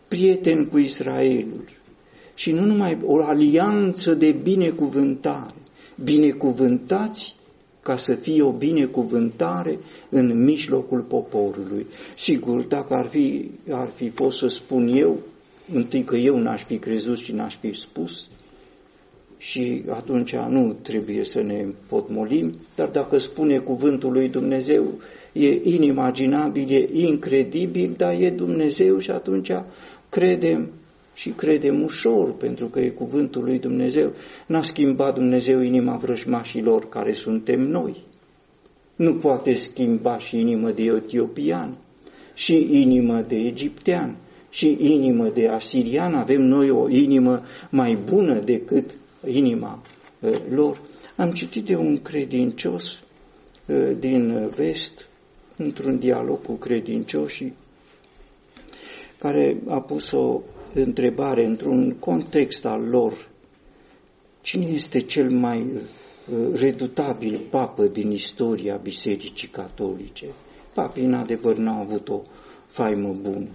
prieteni 0.08 0.68
cu 0.68 0.78
Israelul, 0.78 1.64
și 2.34 2.52
nu 2.52 2.64
numai 2.64 2.98
o 3.04 3.24
alianță 3.24 4.14
de 4.14 4.32
binecuvântare. 4.42 5.54
Binecuvântați 6.04 7.34
ca 7.82 7.96
să 7.96 8.14
fie 8.14 8.42
o 8.42 8.52
binecuvântare 8.52 9.78
în 10.08 10.44
mijlocul 10.44 11.00
poporului. 11.00 11.86
Sigur, 12.16 12.62
dacă 12.62 12.94
ar 12.94 13.06
fi, 13.06 13.50
ar 13.70 13.90
fi 13.90 14.08
fost 14.08 14.38
să 14.38 14.48
spun 14.48 14.88
eu, 14.88 15.18
întâi 15.72 16.04
că 16.04 16.16
eu 16.16 16.38
n-aș 16.38 16.64
fi 16.64 16.78
crezut 16.78 17.18
și 17.18 17.32
n-aș 17.32 17.56
fi 17.56 17.72
spus, 17.72 18.28
și 19.50 19.82
atunci 19.88 20.34
nu 20.34 20.76
trebuie 20.82 21.24
să 21.24 21.40
ne 21.40 21.66
potmolim, 21.88 22.52
dar 22.74 22.88
dacă 22.88 23.18
spune 23.18 23.58
cuvântul 23.58 24.12
lui 24.12 24.28
Dumnezeu, 24.28 24.84
e 25.32 25.60
inimaginabil, 25.62 26.70
e 26.70 27.06
incredibil, 27.06 27.94
dar 27.96 28.20
e 28.20 28.30
Dumnezeu 28.30 28.98
și 28.98 29.10
atunci 29.10 29.50
credem 30.08 30.70
și 31.14 31.30
credem 31.30 31.82
ușor, 31.82 32.32
pentru 32.32 32.66
că 32.66 32.80
e 32.80 32.88
cuvântul 32.88 33.44
lui 33.44 33.58
Dumnezeu. 33.58 34.12
N-a 34.46 34.62
schimbat 34.62 35.14
Dumnezeu 35.14 35.60
inima 35.60 35.96
vrăjmașilor 35.96 36.88
care 36.88 37.12
suntem 37.12 37.60
noi. 37.60 37.96
Nu 38.96 39.14
poate 39.14 39.54
schimba 39.54 40.18
și 40.18 40.38
inimă 40.38 40.70
de 40.70 40.82
etiopian, 40.82 41.76
și 42.34 42.68
inimă 42.70 43.24
de 43.28 43.36
egiptean, 43.36 44.16
și 44.50 44.76
inimă 44.80 45.28
de 45.34 45.48
asirian. 45.48 46.14
Avem 46.14 46.42
noi 46.42 46.70
o 46.70 46.88
inimă 46.88 47.42
mai 47.70 47.98
bună 48.04 48.34
decât 48.34 48.90
inima 49.26 49.82
uh, 50.20 50.40
lor. 50.50 50.80
Am 51.16 51.32
citit 51.32 51.64
de 51.64 51.76
un 51.76 52.02
credincios 52.02 53.00
uh, 53.66 53.90
din 53.98 54.48
vest, 54.48 55.08
într-un 55.56 55.98
dialog 55.98 56.44
cu 56.44 56.52
credincioșii, 56.52 57.54
care 59.18 59.56
a 59.68 59.80
pus 59.80 60.10
o 60.10 60.40
întrebare 60.74 61.44
într-un 61.44 61.96
context 61.98 62.64
al 62.64 62.82
lor. 62.82 63.28
Cine 64.40 64.66
este 64.66 64.98
cel 64.98 65.30
mai 65.30 65.60
uh, 65.60 66.58
redutabil 66.60 67.46
papă 67.50 67.86
din 67.86 68.10
istoria 68.10 68.76
Bisericii 68.76 69.48
Catolice? 69.48 70.26
Papii, 70.74 71.04
în 71.04 71.14
adevăr, 71.14 71.56
n-au 71.56 71.80
avut 71.80 72.08
o 72.08 72.22
faimă 72.66 73.14
bună, 73.20 73.46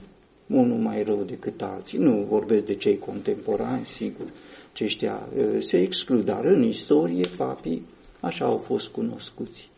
unul 0.47 0.77
mai 0.77 1.03
rău 1.03 1.23
decât 1.23 1.62
alții. 1.62 1.97
Nu 1.97 2.25
vorbesc 2.29 2.65
de 2.65 2.75
cei 2.75 2.97
contemporani, 2.97 3.86
sigur, 3.86 4.25
aceștia 4.71 5.27
uh, 5.38 5.43
se 5.60 5.81
exclud, 5.81 6.25
dar 6.25 6.45
în 6.45 6.63
istorie 6.63 7.29
papii 7.38 7.86
așa 8.19 8.45
au 8.45 8.57
fost 8.57 8.88
cunoscuți. 8.88 9.69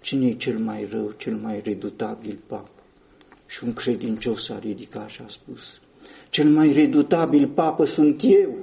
Cine 0.00 0.26
e 0.26 0.32
cel 0.32 0.58
mai 0.58 0.88
rău, 0.90 1.12
cel 1.16 1.34
mai 1.34 1.60
redutabil 1.64 2.38
papă? 2.46 2.70
Și 3.46 3.64
un 3.64 3.72
credincios 3.72 4.44
s-a 4.44 4.58
ridicat 4.58 5.08
și 5.08 5.20
a 5.24 5.28
spus, 5.28 5.80
cel 6.30 6.48
mai 6.48 6.72
redutabil 6.72 7.48
papă 7.48 7.84
sunt 7.84 8.22
eu. 8.22 8.56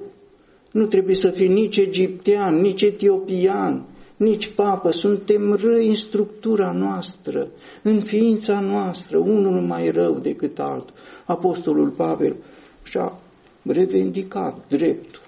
Nu 0.71 0.86
trebuie 0.86 1.15
să 1.15 1.29
fii 1.29 1.47
nici 1.47 1.77
egiptean, 1.77 2.55
nici 2.55 2.82
etiopian, 2.82 3.86
nici 4.17 4.49
papă. 4.49 4.91
Suntem 4.91 5.53
răi 5.53 5.88
în 5.88 5.95
structura 5.95 6.71
noastră, 6.71 7.47
în 7.84 8.01
ființa 8.01 8.60
noastră, 8.60 9.17
unul 9.17 9.62
mai 9.62 9.89
rău 9.89 10.19
decât 10.19 10.60
altul. 10.60 10.93
Apostolul 11.25 11.89
Pavel 11.89 12.36
și-a 12.84 13.19
revendicat 13.62 14.58
dreptul, 14.67 15.21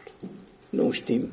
nu 0.71 0.91
știm, 0.91 1.29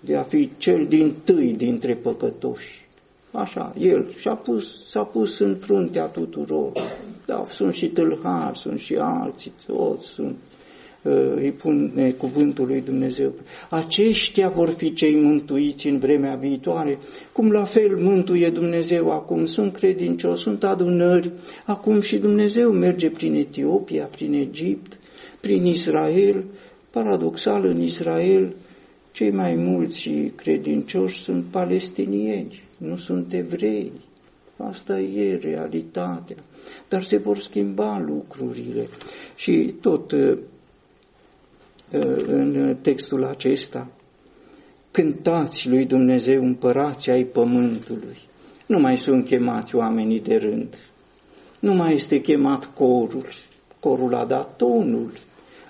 de 0.00 0.16
a 0.16 0.22
fi 0.22 0.50
cel 0.56 0.86
din 0.86 1.14
tâi 1.24 1.52
dintre 1.52 1.94
păcătoși. 1.94 2.88
Așa, 3.32 3.74
el 3.78 4.12
și-a 4.18 4.34
pus, 4.34 4.88
s-a 4.88 5.04
pus 5.04 5.38
în 5.38 5.56
fruntea 5.56 6.04
tuturor. 6.04 6.72
Da, 7.26 7.42
sunt 7.44 7.74
și 7.74 7.86
tâlhari, 7.86 8.58
sunt 8.58 8.78
și 8.78 8.94
alții, 8.94 9.52
toți 9.66 10.06
sunt 10.06 10.36
uh, 11.02 11.32
îi 11.34 11.52
pune 11.52 12.10
cuvântul 12.10 12.66
lui 12.66 12.80
Dumnezeu. 12.80 13.32
Aceștia 13.70 14.48
vor 14.48 14.68
fi 14.68 14.92
cei 14.92 15.14
mântuiți 15.14 15.86
în 15.86 15.98
vremea 15.98 16.34
viitoare, 16.34 16.98
cum 17.32 17.50
la 17.50 17.64
fel 17.64 17.96
mântuie 17.96 18.50
Dumnezeu 18.50 19.10
acum. 19.10 19.46
Sunt 19.46 19.72
credincioși, 19.72 20.42
sunt 20.42 20.64
adunări, 20.64 21.32
acum 21.64 22.00
și 22.00 22.18
Dumnezeu 22.18 22.70
merge 22.70 23.10
prin 23.10 23.34
Etiopia, 23.34 24.04
prin 24.04 24.32
Egipt, 24.32 24.98
prin 25.40 25.64
Israel. 25.64 26.44
Paradoxal, 26.92 27.64
în 27.64 27.80
Israel, 27.80 28.56
cei 29.12 29.30
mai 29.30 29.54
mulți 29.54 30.08
credincioși 30.36 31.22
sunt 31.22 31.44
palestinieni 31.44 32.62
nu 32.82 32.96
sunt 32.96 33.32
evrei. 33.32 33.92
Asta 34.56 35.00
e 35.00 35.36
realitatea. 35.36 36.36
Dar 36.88 37.02
se 37.02 37.16
vor 37.16 37.38
schimba 37.38 37.98
lucrurile. 38.06 38.86
Și 39.36 39.74
tot 39.80 40.10
uh, 40.10 40.38
uh, 41.92 42.22
în 42.26 42.76
textul 42.80 43.24
acesta, 43.24 43.88
cântați 44.90 45.68
lui 45.68 45.84
Dumnezeu 45.84 46.44
împărații 46.44 47.12
ai 47.12 47.24
pământului. 47.24 48.16
Nu 48.66 48.78
mai 48.78 48.98
sunt 48.98 49.24
chemați 49.24 49.74
oamenii 49.74 50.20
de 50.20 50.36
rând. 50.36 50.76
Nu 51.60 51.74
mai 51.74 51.94
este 51.94 52.20
chemat 52.20 52.74
corul. 52.74 53.28
Corul 53.80 54.14
a 54.14 54.24
dat 54.24 54.56
tonul 54.56 55.12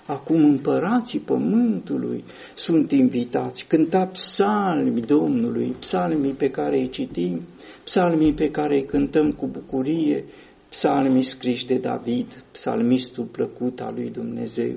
Acum 0.05 0.43
împărații 0.43 1.19
pământului 1.19 2.23
sunt 2.55 2.91
invitați. 2.91 3.65
Cânta 3.67 4.05
psalmi 4.05 5.01
Domnului, 5.01 5.75
psalmii 5.79 6.31
pe 6.31 6.49
care 6.49 6.79
îi 6.79 6.89
citim, 6.89 7.41
psalmii 7.83 8.33
pe 8.33 8.51
care 8.51 8.75
îi 8.75 8.85
cântăm 8.85 9.31
cu 9.31 9.47
bucurie, 9.47 10.23
psalmii 10.69 11.23
scriși 11.23 11.65
de 11.65 11.75
David, 11.77 12.43
psalmistul 12.51 13.23
plăcut 13.23 13.81
al 13.81 13.93
lui 13.93 14.09
Dumnezeu. 14.09 14.75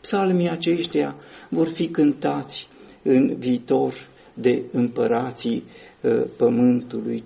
Psalmii 0.00 0.50
aceștia 0.50 1.16
vor 1.48 1.68
fi 1.68 1.88
cântați 1.88 2.68
în 3.02 3.34
viitor 3.38 3.94
de 4.34 4.62
împărații 4.72 5.64
uh, 6.00 6.22
pământului, 6.36 7.24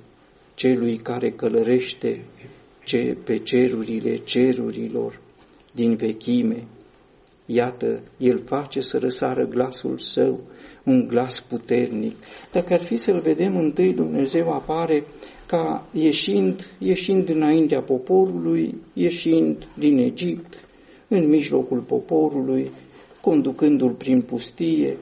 celui 0.55 0.97
care 0.97 1.31
călărește 1.31 2.25
pe 3.25 3.39
cerurile 3.39 4.17
cerurilor 4.17 5.21
din 5.73 5.97
vechime, 5.97 6.65
Iată, 7.51 8.01
El 8.19 8.43
face 8.45 8.81
să 8.81 8.99
răsară 8.99 9.47
glasul 9.47 9.99
Său, 9.99 10.41
un 10.85 11.07
glas 11.07 11.41
puternic. 11.41 12.17
Dacă 12.53 12.73
ar 12.73 12.83
fi 12.83 12.97
să-L 12.97 13.21
vedem 13.21 13.57
întâi, 13.57 13.93
Dumnezeu 13.93 14.53
apare 14.53 15.05
ca 15.47 15.87
ieșind, 15.93 16.71
ieșind 16.79 17.29
înaintea 17.29 17.81
poporului, 17.81 18.75
ieșind 18.93 19.67
din 19.79 19.99
Egipt, 19.99 20.65
în 21.09 21.29
mijlocul 21.29 21.79
poporului, 21.79 22.71
conducându-l 23.21 23.93
prin 23.93 24.23
pustie, 24.23 24.97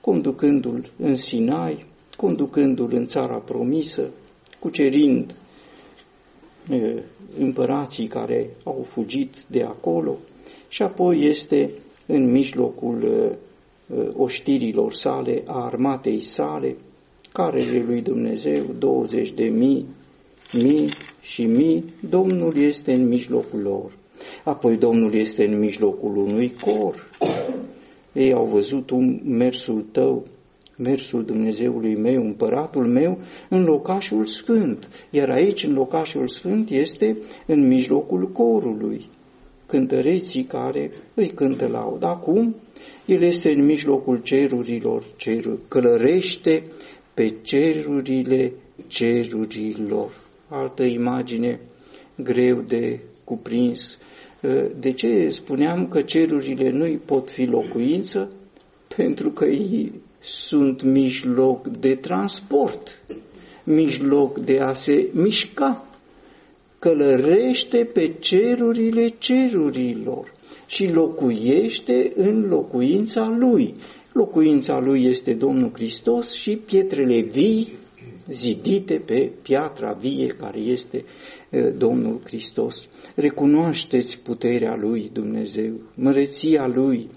conducându-l 0.00 0.90
în 0.98 1.16
Sinai, 1.16 1.86
conducându-l 2.16 2.92
în 2.92 3.06
țara 3.06 3.36
promisă, 3.36 4.10
cucerind 4.58 5.34
împărații 7.38 8.06
care 8.06 8.50
au 8.64 8.82
fugit 8.86 9.34
de 9.46 9.62
acolo, 9.62 10.16
și 10.68 10.82
apoi 10.82 11.24
este 11.24 11.70
în 12.06 12.30
mijlocul 12.30 13.02
uh, 13.02 13.98
uh, 13.98 14.08
oștirilor 14.16 14.92
sale, 14.92 15.42
a 15.46 15.64
armatei 15.64 16.20
sale, 16.20 16.76
carele 17.32 17.84
lui 17.86 18.00
Dumnezeu, 18.00 18.64
20 18.78 19.32
de 19.32 19.44
mii, 19.44 19.86
mii 20.52 20.88
și 21.20 21.44
mii, 21.44 21.84
Domnul 22.08 22.56
este 22.56 22.92
în 22.92 23.08
mijlocul 23.08 23.60
lor. 23.60 23.92
Apoi 24.44 24.76
Domnul 24.76 25.14
este 25.14 25.44
în 25.44 25.58
mijlocul 25.58 26.16
unui 26.16 26.54
cor. 26.60 27.08
Ei 28.12 28.32
au 28.32 28.44
văzut 28.44 28.90
un 28.90 29.20
mersul 29.24 29.84
tău, 29.92 30.26
mersul 30.76 31.24
Dumnezeului 31.24 31.96
meu, 31.96 32.24
împăratul 32.24 32.86
meu, 32.86 33.18
în 33.48 33.64
locașul 33.64 34.26
sfânt. 34.26 34.88
Iar 35.10 35.30
aici, 35.30 35.64
în 35.64 35.72
locașul 35.72 36.28
sfânt, 36.28 36.70
este 36.70 37.16
în 37.46 37.66
mijlocul 37.66 38.28
corului 38.32 39.06
cântăreții 39.68 40.42
care 40.42 40.90
îi 41.14 41.28
cântă 41.28 41.66
laud. 41.66 42.04
Acum, 42.04 42.56
el 43.04 43.22
este 43.22 43.50
în 43.50 43.64
mijlocul 43.64 44.20
cerurilor, 44.22 45.04
ceruri, 45.16 45.58
călărește 45.68 46.62
pe 47.14 47.34
cerurile 47.42 48.52
cerurilor. 48.86 50.10
Altă 50.48 50.82
imagine 50.82 51.60
greu 52.14 52.60
de 52.60 53.00
cuprins. 53.24 53.98
De 54.78 54.92
ce 54.92 55.28
spuneam 55.28 55.88
că 55.88 56.00
cerurile 56.00 56.70
nu 56.70 56.98
pot 57.04 57.30
fi 57.30 57.44
locuință? 57.44 58.32
Pentru 58.96 59.30
că 59.30 59.44
ei 59.44 59.92
sunt 60.20 60.82
mijloc 60.82 61.66
de 61.66 61.94
transport, 61.94 63.02
mijloc 63.64 64.38
de 64.38 64.58
a 64.58 64.72
se 64.72 65.08
mișca 65.12 65.87
călărește 66.78 67.84
pe 67.84 68.14
cerurile 68.18 69.08
cerurilor 69.18 70.32
și 70.66 70.86
locuiește 70.92 72.12
în 72.16 72.48
locuința 72.48 73.36
lui. 73.38 73.74
Locuința 74.12 74.78
lui 74.78 75.04
este 75.04 75.34
Domnul 75.34 75.70
Hristos 75.74 76.32
și 76.32 76.56
pietrele 76.56 77.20
vii 77.20 77.68
zidite 78.30 78.94
pe 78.98 79.32
piatra 79.42 79.92
vie 79.92 80.26
care 80.26 80.58
este 80.58 81.04
Domnul 81.76 82.20
Hristos. 82.24 82.88
Recunoașteți 83.14 84.18
puterea 84.18 84.76
lui 84.76 85.10
Dumnezeu, 85.12 85.72
măreția 85.94 86.66
lui, 86.66 87.08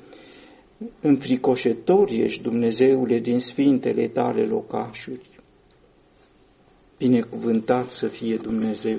înfricoșător 1.02 2.10
ești, 2.12 2.42
Dumnezeule, 2.42 3.20
din 3.20 3.40
sfintele 3.40 4.08
tale 4.08 4.46
locașuri. 4.46 5.30
Binecuvântat 6.98 7.92
să 7.92 8.08
fie 8.08 8.36
Dumnezeu! 8.36 8.98